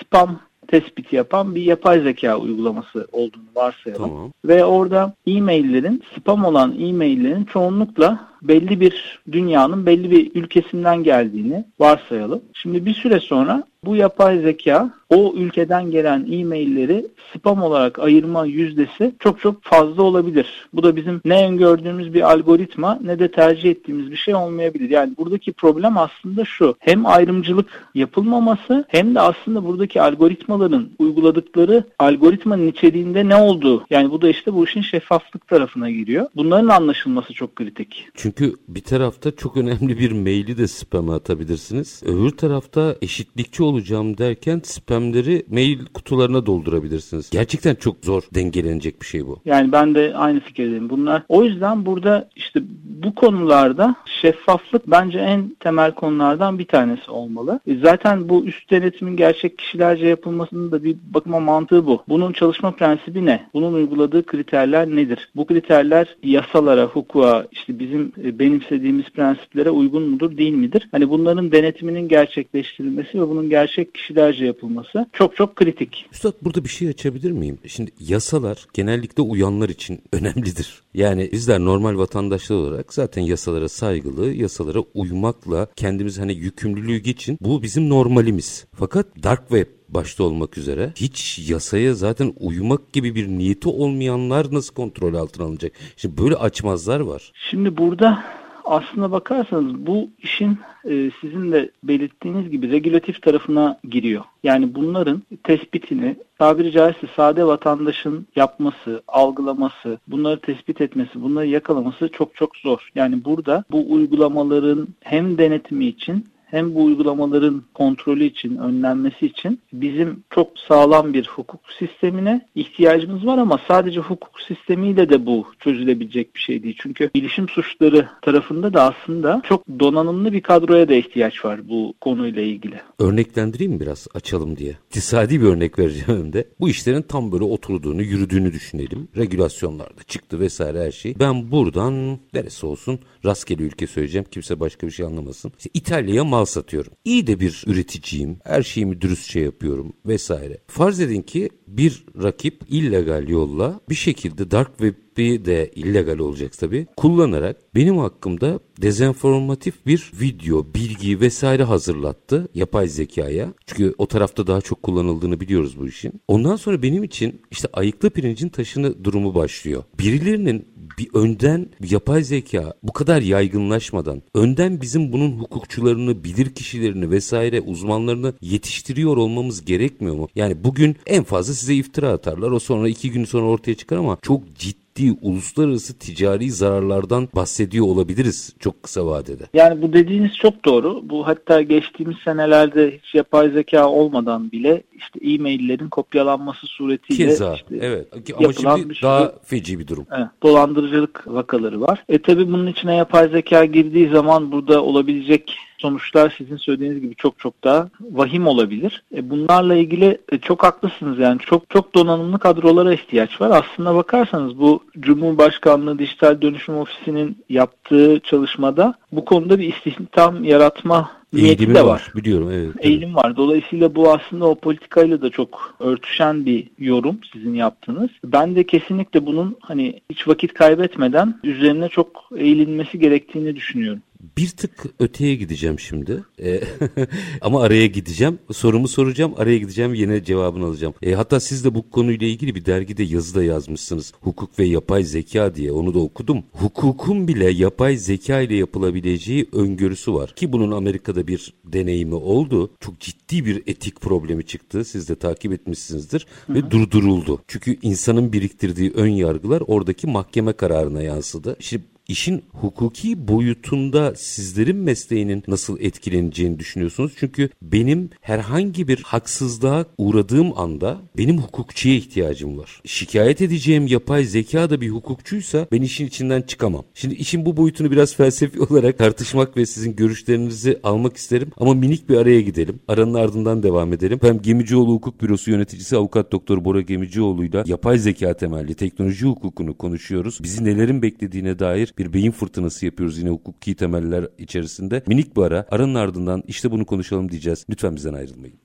spam 0.00 0.40
tespiti 0.68 1.16
yapan 1.16 1.54
bir 1.54 1.62
yapay 1.62 2.00
zeka 2.00 2.36
uygulaması 2.36 3.08
olduğunu 3.12 3.48
varsayalım. 3.54 4.08
Tamam. 4.08 4.32
Ve 4.44 4.64
orada 4.64 5.14
e-maillerin, 5.26 6.02
spam 6.16 6.44
olan 6.44 6.80
e-maillerin 6.80 7.44
çoğunlukla 7.44 8.28
belli 8.42 8.80
bir 8.80 9.20
dünyanın 9.32 9.86
belli 9.86 10.10
bir 10.10 10.30
ülkesinden 10.34 11.04
geldiğini 11.04 11.64
varsayalım. 11.78 12.42
Şimdi 12.54 12.86
bir 12.86 12.94
süre 12.94 13.20
sonra 13.20 13.64
bu 13.84 13.96
yapay 13.96 14.38
zeka 14.38 14.90
o 15.10 15.34
ülkeden 15.36 15.90
gelen 15.90 16.26
e-mailleri 16.32 17.06
spam 17.34 17.62
olarak 17.62 17.98
ayırma 17.98 18.46
yüzdesi 18.46 19.14
çok 19.18 19.40
çok 19.40 19.62
fazla 19.62 20.02
olabilir. 20.02 20.68
Bu 20.72 20.82
da 20.82 20.96
bizim 20.96 21.20
ne 21.24 21.46
öngördüğümüz 21.46 22.14
bir 22.14 22.32
algoritma 22.32 22.98
ne 23.04 23.18
de 23.18 23.30
tercih 23.30 23.70
ettiğimiz 23.70 24.10
bir 24.10 24.16
şey 24.16 24.34
olmayabilir. 24.34 24.90
Yani 24.90 25.16
buradaki 25.18 25.52
problem 25.52 25.98
aslında 25.98 26.44
şu. 26.44 26.76
Hem 26.78 27.06
ayrımcılık 27.06 27.90
yapılmaması 27.94 28.84
hem 28.88 29.14
de 29.14 29.20
aslında 29.20 29.64
buradaki 29.64 30.02
algoritmaların 30.02 30.88
uyguladıkları 30.98 31.84
algoritmanın 31.98 32.66
içeriğinde 32.66 33.28
ne 33.28 33.36
olduğu. 33.36 33.86
Yani 33.90 34.10
bu 34.10 34.22
da 34.22 34.28
işte 34.28 34.54
bu 34.54 34.64
işin 34.64 34.82
şeffaflık 34.82 35.48
tarafına 35.48 35.90
giriyor. 35.90 36.26
Bunların 36.36 36.68
anlaşılması 36.68 37.34
çok 37.34 37.56
kritik. 37.56 38.08
Çünkü 38.28 38.54
bir 38.68 38.80
tarafta 38.80 39.30
çok 39.30 39.56
önemli 39.56 39.98
bir 39.98 40.12
maili 40.12 40.58
de 40.58 40.66
spam'a 40.66 41.14
atabilirsiniz. 41.14 42.02
Öbür 42.06 42.30
tarafta 42.30 42.94
eşitlikçi 43.02 43.62
olacağım 43.62 44.18
derken 44.18 44.60
spamleri 44.64 45.46
mail 45.50 45.78
kutularına 45.94 46.46
doldurabilirsiniz. 46.46 47.30
Gerçekten 47.30 47.74
çok 47.74 47.96
zor 48.02 48.22
dengelenecek 48.34 49.00
bir 49.02 49.06
şey 49.06 49.26
bu. 49.26 49.40
Yani 49.44 49.72
ben 49.72 49.94
de 49.94 50.12
aynı 50.16 50.40
fikirdeyim. 50.40 50.90
Bunlar 50.90 51.22
o 51.28 51.44
yüzden 51.44 51.86
burada 51.86 52.28
işte 52.36 52.60
bu 52.84 53.14
konularda 53.14 53.94
şeffaflık 54.20 54.86
bence 54.86 55.18
en 55.18 55.56
temel 55.60 55.94
konulardan 55.94 56.58
bir 56.58 56.66
tanesi 56.66 57.10
olmalı. 57.10 57.60
E, 57.66 57.76
zaten 57.76 58.28
bu 58.28 58.44
üst 58.44 58.70
denetimin 58.70 59.16
gerçek 59.16 59.58
kişilerce 59.58 60.06
yapılmasının 60.06 60.72
da 60.72 60.84
bir 60.84 60.96
bakıma 61.14 61.40
mantığı 61.40 61.86
bu. 61.86 62.02
Bunun 62.08 62.32
çalışma 62.32 62.70
prensibi 62.70 63.26
ne? 63.26 63.46
Bunun 63.54 63.74
uyguladığı 63.74 64.26
kriterler 64.26 64.88
nedir? 64.88 65.28
Bu 65.36 65.46
kriterler 65.46 66.16
yasalara, 66.22 66.84
hukuka, 66.84 67.46
işte 67.52 67.78
bizim 67.78 68.12
benimsediğimiz 68.24 69.04
prensiplere 69.04 69.70
uygun 69.70 70.02
mudur, 70.02 70.36
değil 70.36 70.52
midir? 70.52 70.88
Hani 70.90 71.10
bunların 71.10 71.52
denetiminin 71.52 72.08
gerçekleştirilmesi 72.08 73.20
ve 73.20 73.28
bunun 73.28 73.50
gerçek 73.50 73.94
kişilerce 73.94 74.44
yapılması 74.44 75.06
çok 75.12 75.36
çok 75.36 75.56
kritik. 75.56 76.06
Üstad 76.12 76.32
burada 76.42 76.64
bir 76.64 76.68
şey 76.68 76.88
açabilir 76.88 77.30
miyim? 77.30 77.58
Şimdi 77.66 77.90
yasalar 78.00 78.66
genellikle 78.74 79.22
uyanlar 79.22 79.68
için 79.68 80.00
önemlidir. 80.12 80.82
Yani 80.94 81.28
bizler 81.32 81.60
normal 81.60 81.98
vatandaşlar 81.98 82.56
olarak 82.56 82.94
zaten 82.94 83.22
yasalara 83.22 83.68
saygılı, 83.68 84.32
yasalara 84.32 84.78
uymakla 84.94 85.68
kendimiz 85.76 86.18
hani 86.18 86.34
yükümlülüğü 86.34 87.08
için 87.10 87.38
bu 87.40 87.62
bizim 87.62 87.88
normalimiz. 87.88 88.66
Fakat 88.74 89.06
dark 89.22 89.40
web 89.40 89.66
başta 89.88 90.24
olmak 90.24 90.58
üzere 90.58 90.92
hiç 90.96 91.50
yasaya 91.50 91.94
zaten 91.94 92.32
uymak 92.40 92.92
gibi 92.92 93.14
bir 93.14 93.28
niyeti 93.28 93.68
olmayanlar 93.68 94.46
nasıl 94.52 94.74
kontrol 94.74 95.14
altına 95.14 95.46
alınacak? 95.46 95.72
Şimdi 95.96 96.22
böyle 96.22 96.34
açmazlar 96.36 97.00
var. 97.00 97.32
Şimdi 97.50 97.76
burada 97.76 98.24
aslına 98.68 99.10
bakarsanız 99.10 99.86
bu 99.86 100.10
işin 100.22 100.58
e, 100.84 101.10
sizin 101.20 101.52
de 101.52 101.70
belirttiğiniz 101.82 102.50
gibi 102.50 102.70
regülatif 102.70 103.22
tarafına 103.22 103.78
giriyor. 103.90 104.24
Yani 104.42 104.74
bunların 104.74 105.22
tespitini 105.44 106.16
tabiri 106.38 106.72
caizse 106.72 107.06
sade 107.16 107.44
vatandaşın 107.44 108.26
yapması, 108.36 109.02
algılaması, 109.08 109.98
bunları 110.08 110.40
tespit 110.40 110.80
etmesi, 110.80 111.22
bunları 111.22 111.46
yakalaması 111.46 112.08
çok 112.08 112.34
çok 112.34 112.56
zor. 112.56 112.88
Yani 112.94 113.24
burada 113.24 113.64
bu 113.70 113.92
uygulamaların 113.92 114.88
hem 115.00 115.38
denetimi 115.38 115.86
için 115.86 116.24
hem 116.50 116.74
bu 116.74 116.84
uygulamaların 116.84 117.62
kontrolü 117.74 118.24
için, 118.24 118.56
önlenmesi 118.56 119.26
için 119.26 119.60
bizim 119.72 120.24
çok 120.30 120.58
sağlam 120.68 121.12
bir 121.12 121.26
hukuk 121.26 121.60
sistemine 121.78 122.46
ihtiyacımız 122.54 123.26
var 123.26 123.38
ama 123.38 123.60
sadece 123.68 124.00
hukuk 124.00 124.40
sistemiyle 124.48 125.08
de 125.08 125.26
bu 125.26 125.46
çözülebilecek 125.60 126.34
bir 126.34 126.40
şey 126.40 126.62
değil. 126.62 126.76
Çünkü 126.82 127.10
bilişim 127.14 127.48
suçları 127.48 128.08
tarafında 128.22 128.74
da 128.74 128.82
aslında 128.82 129.42
çok 129.44 129.68
donanımlı 129.80 130.32
bir 130.32 130.40
kadroya 130.40 130.88
da 130.88 130.94
ihtiyaç 130.94 131.44
var 131.44 131.68
bu 131.68 131.94
konuyla 132.00 132.42
ilgili. 132.42 132.80
Örneklendireyim 132.98 133.80
biraz 133.80 134.06
açalım 134.14 134.56
diye. 134.56 134.76
İktisadi 134.86 135.40
bir 135.40 135.46
örnek 135.46 135.78
vereceğim 135.78 136.32
de. 136.32 136.44
Bu 136.60 136.68
işlerin 136.68 137.02
tam 137.02 137.32
böyle 137.32 137.44
oturduğunu, 137.44 138.02
yürüdüğünü 138.02 138.52
düşünelim. 138.52 139.08
Regülasyonlarda 139.16 140.02
çıktı 140.06 140.40
vesaire 140.40 140.84
her 140.84 140.92
şey. 140.92 141.14
Ben 141.20 141.50
buradan 141.50 142.18
neresi 142.34 142.66
olsun 142.66 143.00
rastgele 143.24 143.62
ülke 143.62 143.86
söyleyeceğim. 143.86 144.26
Kimse 144.30 144.60
başka 144.60 144.86
bir 144.86 144.92
şey 144.92 145.06
anlamasın. 145.06 145.52
İşte 145.58 145.70
İtalya'ya 145.74 146.24
mal 146.38 146.44
satıyorum. 146.44 146.92
İyi 147.04 147.26
de 147.26 147.40
bir 147.40 147.64
üreticiyim. 147.66 148.38
Her 148.44 148.62
şeyimi 148.62 149.00
dürüstçe 149.00 149.40
yapıyorum 149.40 149.92
vesaire. 150.06 150.58
Farz 150.66 151.00
edin 151.00 151.22
ki 151.22 151.50
bir 151.76 152.04
rakip 152.22 152.62
illegal 152.68 153.28
yolla 153.28 153.80
bir 153.88 153.94
şekilde 153.94 154.50
dark 154.50 154.78
web'i 154.78 155.44
de 155.44 155.70
illegal 155.74 156.18
olacak 156.18 156.58
tabii. 156.58 156.86
Kullanarak 156.96 157.56
benim 157.74 157.98
hakkımda 157.98 158.60
dezenformatif 158.82 159.86
bir 159.86 160.12
video, 160.20 160.66
bilgi 160.74 161.20
vesaire 161.20 161.62
hazırlattı 161.62 162.48
yapay 162.54 162.88
zekaya. 162.88 163.52
Çünkü 163.66 163.94
o 163.98 164.06
tarafta 164.06 164.46
daha 164.46 164.60
çok 164.60 164.82
kullanıldığını 164.82 165.40
biliyoruz 165.40 165.80
bu 165.80 165.88
işin. 165.88 166.12
Ondan 166.28 166.56
sonra 166.56 166.82
benim 166.82 167.04
için 167.04 167.42
işte 167.50 167.68
ayıklı 167.72 168.10
pirincin 168.10 168.48
taşını 168.48 169.04
durumu 169.04 169.34
başlıyor. 169.34 169.84
Birilerinin 169.98 170.66
bir 170.98 171.08
önden 171.14 171.66
yapay 171.90 172.22
zeka 172.22 172.74
bu 172.82 172.92
kadar 172.92 173.22
yaygınlaşmadan 173.22 174.22
önden 174.34 174.80
bizim 174.80 175.12
bunun 175.12 175.38
hukukçularını, 175.38 176.24
bilir 176.24 176.54
kişilerini 176.54 177.10
vesaire 177.10 177.60
uzmanlarını 177.60 178.34
yetiştiriyor 178.40 179.16
olmamız 179.16 179.64
gerekmiyor 179.64 180.16
mu? 180.16 180.28
Yani 180.34 180.64
bugün 180.64 180.96
en 181.06 181.24
fazla 181.24 181.54
size 181.58 181.74
iftira 181.74 182.08
atarlar. 182.08 182.50
O 182.50 182.58
sonra 182.58 182.88
iki 182.88 183.10
gün 183.10 183.24
sonra 183.24 183.46
ortaya 183.46 183.74
çıkar 183.74 183.96
ama 183.96 184.18
çok 184.22 184.54
ciddi 184.54 184.88
ciddi 184.98 185.18
uluslararası 185.22 185.98
ticari 185.98 186.50
zararlardan 186.50 187.28
bahsediyor 187.34 187.86
olabiliriz 187.86 188.54
çok 188.58 188.82
kısa 188.82 189.06
vadede. 189.06 189.42
Yani 189.54 189.82
bu 189.82 189.92
dediğiniz 189.92 190.36
çok 190.36 190.64
doğru. 190.64 191.00
Bu 191.04 191.26
hatta 191.26 191.62
geçtiğimiz 191.62 192.16
senelerde 192.24 192.98
hiç 192.98 193.14
yapay 193.14 193.50
zeka 193.50 193.88
olmadan 193.88 194.52
bile 194.52 194.82
işte 194.96 195.32
e-maillerin 195.32 195.88
kopyalanması 195.88 196.66
suretiyle 196.66 197.26
Keza, 197.26 197.54
işte 197.54 197.76
evet. 197.80 198.06
Ama 198.38 198.52
şimdi 198.52 198.90
bir 198.90 199.00
daha 199.02 199.32
feci 199.44 199.78
bir 199.78 199.86
durum. 199.86 200.06
Evet, 200.16 200.28
dolandırıcılık 200.42 201.24
vakaları 201.26 201.80
var. 201.80 202.04
E 202.08 202.18
tabi 202.18 202.46
bunun 202.46 202.66
içine 202.66 202.96
yapay 202.96 203.28
zeka 203.28 203.64
girdiği 203.64 204.08
zaman 204.08 204.52
burada 204.52 204.82
olabilecek 204.82 205.56
sonuçlar 205.78 206.34
sizin 206.38 206.56
söylediğiniz 206.56 207.00
gibi 207.00 207.14
çok 207.14 207.38
çok 207.38 207.64
daha 207.64 207.90
vahim 208.00 208.46
olabilir. 208.46 209.02
E 209.14 209.30
bunlarla 209.30 209.74
ilgili 209.74 210.18
e, 210.32 210.38
çok 210.38 210.62
haklısınız 210.62 211.18
yani 211.18 211.38
çok 211.38 211.70
çok 211.70 211.94
donanımlı 211.94 212.38
kadrolara 212.38 212.94
ihtiyaç 212.94 213.40
var. 213.40 213.62
Aslında 213.62 213.94
bakarsanız 213.94 214.58
bu 214.58 214.84
Cumhurbaşkanlığı 215.00 215.98
Dijital 215.98 216.42
Dönüşüm 216.42 216.76
Ofisi'nin 216.76 217.44
yaptığı 217.48 218.20
çalışmada 218.20 218.94
bu 219.12 219.24
konuda 219.24 219.58
bir 219.58 219.74
istihdam 219.74 220.44
yaratma 220.44 221.10
niyeti 221.32 221.74
de 221.74 221.74
var. 221.74 221.86
var. 221.86 222.12
Biliyorum 222.16 222.50
evet. 222.52 222.74
Eğilim 222.80 223.14
var. 223.14 223.36
Dolayısıyla 223.36 223.94
bu 223.94 224.12
aslında 224.12 224.46
o 224.46 224.54
politikayla 224.54 225.22
da 225.22 225.30
çok 225.30 225.74
örtüşen 225.80 226.46
bir 226.46 226.66
yorum 226.78 227.18
sizin 227.32 227.54
yaptığınız. 227.54 228.10
Ben 228.24 228.56
de 228.56 228.64
kesinlikle 228.64 229.26
bunun 229.26 229.56
hani 229.60 230.00
hiç 230.10 230.28
vakit 230.28 230.54
kaybetmeden 230.54 231.34
üzerine 231.44 231.88
çok 231.88 232.24
eğilinmesi 232.36 232.98
gerektiğini 232.98 233.56
düşünüyorum. 233.56 234.02
Bir 234.20 234.48
tık 234.48 234.86
öteye 234.98 235.34
gideceğim 235.34 235.78
şimdi. 235.78 236.24
E, 236.42 236.60
ama 237.40 237.62
araya 237.62 237.86
gideceğim. 237.86 238.38
Sorumu 238.52 238.88
soracağım. 238.88 239.34
Araya 239.36 239.58
gideceğim. 239.58 239.94
Yine 239.94 240.24
cevabını 240.24 240.64
alacağım. 240.64 240.94
E, 241.02 241.12
hatta 241.12 241.40
siz 241.40 241.64
de 241.64 241.74
bu 241.74 241.90
konuyla 241.90 242.26
ilgili 242.26 242.54
bir 242.54 242.64
dergide 242.64 243.02
yazı 243.02 243.34
da 243.34 243.44
yazmışsınız. 243.44 244.12
Hukuk 244.20 244.58
ve 244.58 244.64
yapay 244.64 245.04
zeka 245.04 245.54
diye. 245.54 245.72
Onu 245.72 245.94
da 245.94 245.98
okudum. 245.98 246.44
Hukukun 246.52 247.28
bile 247.28 247.50
yapay 247.50 247.96
zeka 247.96 248.40
ile 248.40 248.56
yapılabileceği 248.56 249.48
öngörüsü 249.52 250.14
var. 250.14 250.34
Ki 250.34 250.52
bunun 250.52 250.70
Amerika'da 250.70 251.26
bir 251.26 251.54
deneyimi 251.64 252.14
oldu. 252.14 252.70
Çok 252.80 253.00
ciddi 253.00 253.46
bir 253.46 253.62
etik 253.66 254.00
problemi 254.00 254.46
çıktı. 254.46 254.84
Siz 254.84 255.08
de 255.08 255.14
takip 255.14 255.52
etmişsinizdir. 255.52 256.26
Ve 256.48 256.70
durduruldu. 256.70 257.42
Çünkü 257.48 257.78
insanın 257.82 258.32
biriktirdiği 258.32 258.90
ön 258.90 259.10
yargılar 259.10 259.62
oradaki 259.66 260.06
mahkeme 260.06 260.52
kararına 260.52 261.02
yansıdı. 261.02 261.56
Şimdi 261.60 261.84
İşin 262.08 262.42
hukuki 262.52 263.28
boyutunda 263.28 264.14
sizlerin 264.16 264.76
mesleğinin 264.76 265.42
nasıl 265.48 265.80
etkileneceğini 265.80 266.58
düşünüyorsunuz? 266.58 267.12
Çünkü 267.16 267.50
benim 267.62 268.10
herhangi 268.20 268.88
bir 268.88 269.02
haksızlığa 269.02 269.84
uğradığım 269.98 270.58
anda 270.58 271.00
benim 271.16 271.38
hukukçuya 271.38 271.94
ihtiyacım 271.94 272.58
var. 272.58 272.80
Şikayet 272.84 273.42
edeceğim 273.42 273.86
yapay 273.86 274.24
zeka 274.24 274.70
da 274.70 274.80
bir 274.80 274.88
hukukçuysa 274.88 275.66
ben 275.72 275.82
işin 275.82 276.06
içinden 276.06 276.42
çıkamam. 276.42 276.84
Şimdi 276.94 277.14
işin 277.14 277.46
bu 277.46 277.56
boyutunu 277.56 277.90
biraz 277.90 278.14
felsefi 278.16 278.60
olarak 278.60 278.98
tartışmak 278.98 279.56
ve 279.56 279.66
sizin 279.66 279.96
görüşlerinizi 279.96 280.80
almak 280.82 281.16
isterim 281.16 281.50
ama 281.56 281.74
minik 281.74 282.08
bir 282.08 282.16
araya 282.16 282.40
gidelim. 282.40 282.80
Aranın 282.88 283.14
ardından 283.14 283.62
devam 283.62 283.92
edelim. 283.92 284.20
Ben 284.22 284.42
Gemicioğlu 284.42 284.92
Hukuk 284.92 285.22
Bürosu 285.22 285.50
yöneticisi 285.50 285.96
avukat 285.96 286.32
doktor 286.32 286.64
Bora 286.64 286.80
Gemicioğlu'yla 286.80 287.64
yapay 287.66 287.98
zeka 287.98 288.34
temelli 288.34 288.74
teknoloji 288.74 289.26
hukukunu 289.26 289.78
konuşuyoruz. 289.78 290.38
Bizi 290.42 290.64
nelerin 290.64 291.02
beklediğine 291.02 291.58
dair 291.58 291.92
bir 291.98 292.12
beyin 292.12 292.30
fırtınası 292.30 292.86
yapıyoruz 292.86 293.18
yine 293.18 293.28
hukuki 293.30 293.76
temeller 293.76 294.28
içerisinde. 294.38 295.02
Minik 295.06 295.36
bir 295.36 295.42
ara. 295.42 295.66
Aranın 295.70 295.94
ardından 295.94 296.42
işte 296.46 296.70
bunu 296.70 296.86
konuşalım 296.86 297.30
diyeceğiz. 297.30 297.64
Lütfen 297.70 297.96
bizden 297.96 298.14
ayrılmayın. 298.14 298.56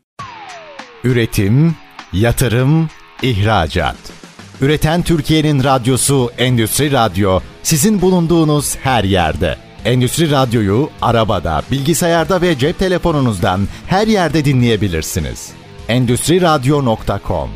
Üretim, 1.03 1.75
yatırım, 2.13 2.89
ihracat. 3.21 3.95
Üreten 4.61 5.01
Türkiye'nin 5.01 5.63
radyosu 5.63 6.31
Endüstri 6.37 6.91
Radyo 6.91 7.39
sizin 7.63 8.01
bulunduğunuz 8.01 8.75
her 8.75 9.03
yerde. 9.03 9.57
Endüstri 9.85 10.31
Radyo'yu 10.31 10.89
arabada, 11.01 11.61
bilgisayarda 11.71 12.41
ve 12.41 12.57
cep 12.57 12.79
telefonunuzdan 12.79 13.61
her 13.87 14.07
yerde 14.07 14.45
dinleyebilirsiniz. 14.45 15.51
Endüstri 15.87 16.41
Radyo.com 16.41 17.49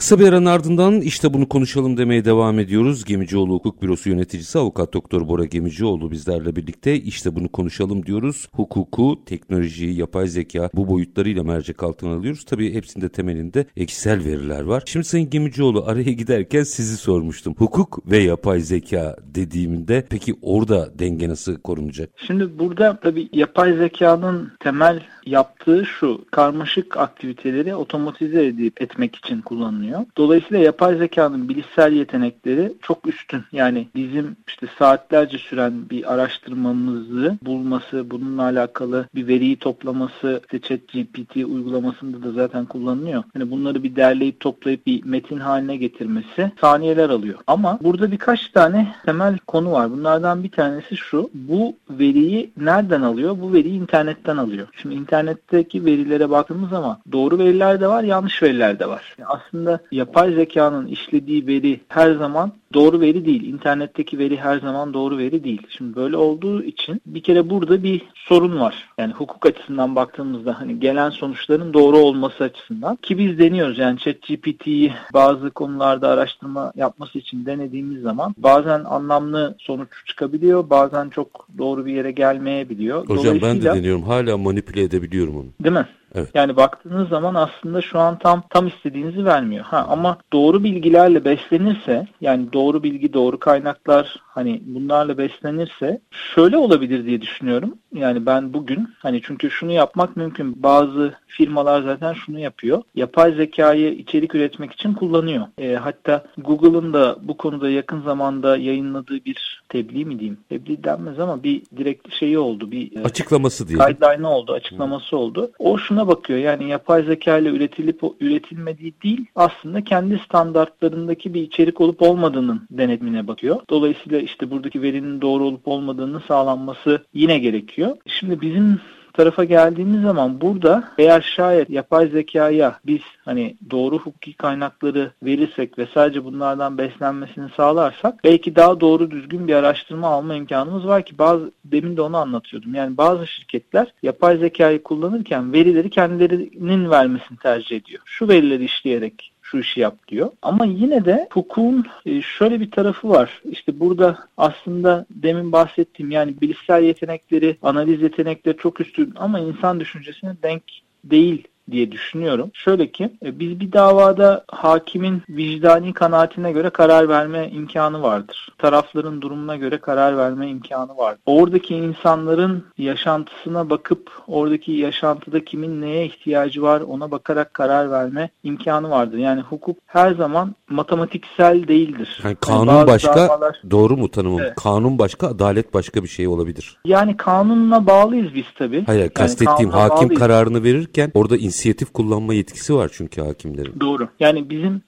Kısa 0.00 0.18
bir 0.18 0.28
aranın 0.28 0.46
ardından 0.46 1.00
işte 1.00 1.34
bunu 1.34 1.48
konuşalım 1.48 1.96
demeye 1.96 2.24
devam 2.24 2.58
ediyoruz. 2.58 3.04
Gemicioğlu 3.04 3.54
Hukuk 3.54 3.82
Bürosu 3.82 4.08
yöneticisi 4.10 4.58
avukat 4.58 4.94
doktor 4.94 5.28
Bora 5.28 5.44
Gemicioğlu 5.44 6.10
bizlerle 6.10 6.56
birlikte 6.56 6.96
işte 6.96 7.36
bunu 7.36 7.48
konuşalım 7.48 8.06
diyoruz. 8.06 8.48
Hukuku, 8.52 9.24
teknolojiyi, 9.26 9.98
yapay 9.98 10.26
zeka 10.26 10.70
bu 10.74 10.88
boyutlarıyla 10.88 11.42
mercek 11.42 11.82
altına 11.82 12.14
alıyoruz. 12.14 12.44
Tabii 12.44 12.74
hepsinde 12.74 13.08
temelinde 13.08 13.66
ekşisel 13.76 14.24
veriler 14.24 14.60
var. 14.60 14.82
Şimdi 14.86 15.04
Sayın 15.04 15.30
Gemicioğlu 15.30 15.84
araya 15.86 16.12
giderken 16.12 16.62
sizi 16.62 16.96
sormuştum. 16.96 17.54
Hukuk 17.58 18.10
ve 18.10 18.18
yapay 18.18 18.60
zeka 18.60 19.16
dediğimde 19.22 20.06
peki 20.10 20.34
orada 20.42 20.98
denge 20.98 21.28
nasıl 21.28 21.56
korunacak? 21.56 22.10
Şimdi 22.26 22.58
burada 22.58 22.98
tabii 23.02 23.28
yapay 23.32 23.72
zekanın 23.72 24.52
temel 24.60 25.02
yaptığı 25.26 25.86
şu 25.86 26.24
karmaşık 26.30 26.96
aktiviteleri 26.96 27.74
otomatize 27.74 28.46
edip 28.46 28.82
etmek 28.82 29.16
için 29.16 29.40
kullanılıyor. 29.40 29.89
Dolayısıyla 30.16 30.64
yapay 30.64 30.96
zekanın 30.96 31.48
bilişsel 31.48 31.92
yetenekleri 31.92 32.72
çok 32.82 33.06
üstün. 33.06 33.42
Yani 33.52 33.88
bizim 33.94 34.36
işte 34.48 34.66
saatlerce 34.78 35.38
süren 35.38 35.90
bir 35.90 36.12
araştırmamızı 36.12 37.38
bulması, 37.42 38.10
bununla 38.10 38.42
alakalı 38.42 39.08
bir 39.14 39.28
veriyi 39.28 39.56
toplaması, 39.56 40.40
işte 40.42 40.60
ChatGPT 40.60 41.36
uygulamasında 41.36 42.22
da 42.22 42.32
zaten 42.32 42.66
kullanılıyor. 42.66 43.22
Yani 43.34 43.50
bunları 43.50 43.82
bir 43.82 43.96
derleyip 43.96 44.40
toplayıp 44.40 44.86
bir 44.86 45.04
metin 45.04 45.38
haline 45.38 45.76
getirmesi 45.76 46.52
saniyeler 46.60 47.10
alıyor. 47.10 47.38
Ama 47.46 47.78
burada 47.82 48.12
birkaç 48.12 48.48
tane 48.48 48.94
temel 49.04 49.38
konu 49.38 49.72
var. 49.72 49.90
Bunlardan 49.90 50.44
bir 50.44 50.50
tanesi 50.50 50.96
şu. 50.96 51.30
Bu 51.34 51.76
veriyi 51.90 52.50
nereden 52.56 53.02
alıyor? 53.02 53.36
Bu 53.40 53.52
veriyi 53.52 53.80
internetten 53.80 54.36
alıyor. 54.36 54.66
Şimdi 54.82 54.94
internetteki 54.94 55.84
verilere 55.84 56.30
baktığımız 56.30 56.70
zaman 56.70 56.98
doğru 57.12 57.38
veriler 57.38 57.80
de 57.80 57.88
var, 57.88 58.02
yanlış 58.02 58.42
veriler 58.42 58.78
de 58.78 58.88
var. 58.88 59.14
Yani 59.18 59.28
aslında 59.28 59.79
yapay 59.92 60.32
zekanın 60.32 60.86
işlediği 60.86 61.46
veri 61.46 61.80
her 61.88 62.12
zaman 62.12 62.52
doğru 62.74 63.00
veri 63.00 63.24
değil. 63.24 63.42
İnternetteki 63.42 64.18
veri 64.18 64.36
her 64.36 64.58
zaman 64.58 64.94
doğru 64.94 65.18
veri 65.18 65.44
değil. 65.44 65.62
Şimdi 65.68 65.96
böyle 65.96 66.16
olduğu 66.16 66.62
için 66.62 67.02
bir 67.06 67.22
kere 67.22 67.50
burada 67.50 67.82
bir 67.82 68.02
sorun 68.14 68.60
var. 68.60 68.88
Yani 68.98 69.12
hukuk 69.12 69.46
açısından 69.46 69.96
baktığımızda 69.96 70.60
hani 70.60 70.80
gelen 70.80 71.10
sonuçların 71.10 71.74
doğru 71.74 71.98
olması 71.98 72.44
açısından 72.44 72.96
ki 72.96 73.18
biz 73.18 73.38
deniyoruz 73.38 73.78
yani 73.78 73.98
ChatGPT'yi 73.98 74.92
bazı 75.14 75.50
konularda 75.50 76.08
araştırma 76.08 76.72
yapması 76.76 77.18
için 77.18 77.46
denediğimiz 77.46 78.02
zaman 78.02 78.34
bazen 78.38 78.84
anlamlı 78.84 79.56
sonuç 79.58 79.88
çıkabiliyor. 80.06 80.70
Bazen 80.70 81.08
çok 81.08 81.48
doğru 81.58 81.86
bir 81.86 81.92
yere 81.92 82.10
gelmeyebiliyor. 82.10 83.08
Hocam 83.08 83.38
ben 83.42 83.62
de 83.62 83.64
deniyorum. 83.64 84.02
Hala 84.02 84.38
manipüle 84.38 84.82
edebiliyorum 84.82 85.36
onu. 85.36 85.46
Değil 85.64 85.74
mi? 85.74 85.86
Evet. 86.14 86.28
Yani 86.34 86.56
baktığınız 86.56 87.08
zaman 87.08 87.34
aslında 87.34 87.82
şu 87.82 87.98
an 87.98 88.18
tam 88.18 88.42
tam 88.50 88.66
istediğinizi 88.66 89.24
vermiyor. 89.24 89.64
Ha 89.64 89.86
ama 89.88 90.18
doğru 90.32 90.64
bilgilerle 90.64 91.24
beslenirse 91.24 92.06
yani 92.20 92.52
doğru 92.52 92.59
doğru 92.60 92.82
bilgi, 92.82 93.12
doğru 93.12 93.38
kaynaklar 93.38 94.16
hani 94.26 94.62
bunlarla 94.66 95.18
beslenirse 95.18 96.00
şöyle 96.34 96.56
olabilir 96.56 97.06
diye 97.06 97.20
düşünüyorum. 97.20 97.74
Yani 97.94 98.26
ben 98.26 98.52
bugün 98.52 98.88
hani 98.98 99.20
çünkü 99.24 99.50
şunu 99.50 99.72
yapmak 99.72 100.16
mümkün. 100.16 100.62
Bazı 100.62 101.14
firmalar 101.26 101.82
zaten 101.82 102.12
şunu 102.12 102.38
yapıyor. 102.38 102.82
Yapay 102.94 103.32
zekayı 103.32 103.92
içerik 103.92 104.34
üretmek 104.34 104.72
için 104.72 104.94
kullanıyor. 104.94 105.46
E, 105.58 105.74
hatta 105.74 106.24
Google'ın 106.38 106.92
da 106.92 107.16
bu 107.22 107.36
konuda 107.36 107.70
yakın 107.70 108.02
zamanda 108.02 108.56
yayınladığı 108.56 109.24
bir 109.24 109.62
tebliğ 109.68 110.04
mi 110.04 110.18
diyeyim? 110.18 110.38
Tebliğ 110.48 110.84
denmez 110.84 111.20
ama 111.20 111.42
bir 111.42 111.62
direkt 111.76 112.14
şeyi 112.14 112.38
oldu. 112.38 112.70
Bir 112.70 112.96
e, 112.96 113.02
açıklaması 113.02 113.68
diye. 113.68 113.78
Guideline 113.78 114.26
oldu, 114.26 114.52
açıklaması 114.52 115.16
oldu. 115.16 115.50
O 115.58 115.78
şuna 115.78 116.08
bakıyor. 116.08 116.38
Yani 116.38 116.68
yapay 116.68 117.02
zeka 117.02 117.38
ile 117.38 117.48
üretilip 117.48 118.00
üretilmediği 118.20 118.94
değil 119.02 119.26
aslında 119.36 119.84
kendi 119.84 120.18
standartlarındaki 120.18 121.34
bir 121.34 121.42
içerik 121.42 121.80
olup 121.80 122.02
olmadığının 122.50 122.66
denetimine 122.70 123.26
bakıyor. 123.26 123.60
Dolayısıyla 123.70 124.18
işte 124.18 124.50
buradaki 124.50 124.82
verinin 124.82 125.20
doğru 125.20 125.44
olup 125.44 125.68
olmadığını 125.68 126.20
sağlanması 126.20 127.04
yine 127.14 127.38
gerekiyor. 127.38 127.96
Şimdi 128.06 128.40
bizim 128.40 128.80
tarafa 129.12 129.44
geldiğimiz 129.44 130.02
zaman 130.02 130.40
burada 130.40 130.92
eğer 130.98 131.20
şayet 131.20 131.70
yapay 131.70 132.08
zekaya 132.08 132.78
biz 132.86 133.00
hani 133.24 133.56
doğru 133.70 133.98
hukuki 133.98 134.32
kaynakları 134.32 135.12
verirsek 135.22 135.78
ve 135.78 135.86
sadece 135.94 136.24
bunlardan 136.24 136.78
beslenmesini 136.78 137.48
sağlarsak 137.56 138.24
belki 138.24 138.56
daha 138.56 138.80
doğru 138.80 139.10
düzgün 139.10 139.48
bir 139.48 139.54
araştırma 139.54 140.08
alma 140.08 140.34
imkanımız 140.34 140.86
var 140.86 141.04
ki 141.04 141.18
bazı 141.18 141.52
demin 141.64 141.96
de 141.96 142.02
onu 142.02 142.16
anlatıyordum. 142.16 142.74
Yani 142.74 142.96
bazı 142.96 143.26
şirketler 143.26 143.92
yapay 144.02 144.36
zekayı 144.38 144.82
kullanırken 144.82 145.52
verileri 145.52 145.90
kendilerinin 145.90 146.90
vermesini 146.90 147.38
tercih 147.38 147.76
ediyor. 147.76 148.02
Şu 148.04 148.28
verileri 148.28 148.64
işleyerek 148.64 149.32
şu 149.50 149.58
işi 149.58 149.80
yap 149.80 150.08
diyor. 150.08 150.30
Ama 150.42 150.64
yine 150.64 151.04
de 151.04 151.28
hukukun 151.32 151.86
e, 152.06 152.22
şöyle 152.22 152.60
bir 152.60 152.70
tarafı 152.70 153.08
var. 153.08 153.42
İşte 153.50 153.80
burada 153.80 154.18
aslında 154.36 155.06
demin 155.10 155.52
bahsettiğim 155.52 156.10
yani 156.10 156.40
bilişsel 156.40 156.82
yetenekleri, 156.82 157.56
analiz 157.62 158.02
yetenekleri 158.02 158.56
çok 158.56 158.80
üstün 158.80 159.12
ama 159.16 159.40
insan 159.40 159.80
düşüncesine 159.80 160.36
denk 160.42 160.62
değil 161.04 161.48
diye 161.72 161.92
düşünüyorum. 161.92 162.50
Şöyle 162.54 162.92
ki 162.92 163.10
e, 163.24 163.38
biz 163.38 163.60
bir 163.60 163.72
davada 163.72 164.44
hakimin 164.48 165.22
vicdani 165.28 165.92
kanaatine 165.92 166.52
göre 166.52 166.70
karar 166.70 167.08
verme 167.08 167.50
imkanı 167.50 168.02
vardır. 168.02 168.48
Tarafların 168.58 169.22
durumuna 169.22 169.56
göre 169.56 169.78
karar 169.78 170.16
verme 170.16 170.48
imkanı 170.48 170.96
var. 170.96 171.16
Oradaki 171.26 171.74
insanların 171.74 172.64
yaşantısına 172.78 173.70
bakıp 173.70 174.10
oradaki 174.28 174.72
yaşantıda 174.72 175.44
kimin 175.44 175.80
neye 175.80 176.06
ihtiyacı 176.06 176.62
var 176.62 176.80
ona 176.80 177.10
bakarak 177.10 177.54
karar 177.54 177.90
verme 177.90 178.30
imkanı 178.42 178.90
vardır. 178.90 179.18
Yani 179.18 179.40
hukuk 179.40 179.76
her 179.86 180.14
zaman 180.14 180.54
matematiksel 180.68 181.68
değildir. 181.68 182.20
Yani 182.24 182.36
kanun 182.40 182.72
yani 182.72 182.86
başka 182.86 183.16
davalar... 183.16 183.62
doğru 183.70 183.96
mu 183.96 184.10
tanımım? 184.10 184.40
Evet. 184.40 184.54
Kanun 184.54 184.98
başka, 184.98 185.28
adalet 185.28 185.74
başka 185.74 186.02
bir 186.02 186.08
şey 186.08 186.28
olabilir. 186.28 186.76
Yani 186.84 187.16
kanunla 187.16 187.86
bağlıyız 187.86 188.34
biz 188.34 188.44
tabii. 188.58 188.84
Hayır, 188.86 189.00
yani 189.00 189.10
kastettiğim 189.10 189.70
hakim 189.70 189.96
bağlıyız. 189.96 190.18
kararını 190.18 190.62
verirken 190.62 191.10
orada 191.14 191.36
inisiyatif 191.60 191.92
kullanma 191.92 192.34
yetkisi 192.34 192.74
var 192.74 192.90
çünkü 192.92 193.22
hakimlerin. 193.22 193.80
Doğru. 193.80 194.08
Yani 194.20 194.50
bizim 194.50 194.82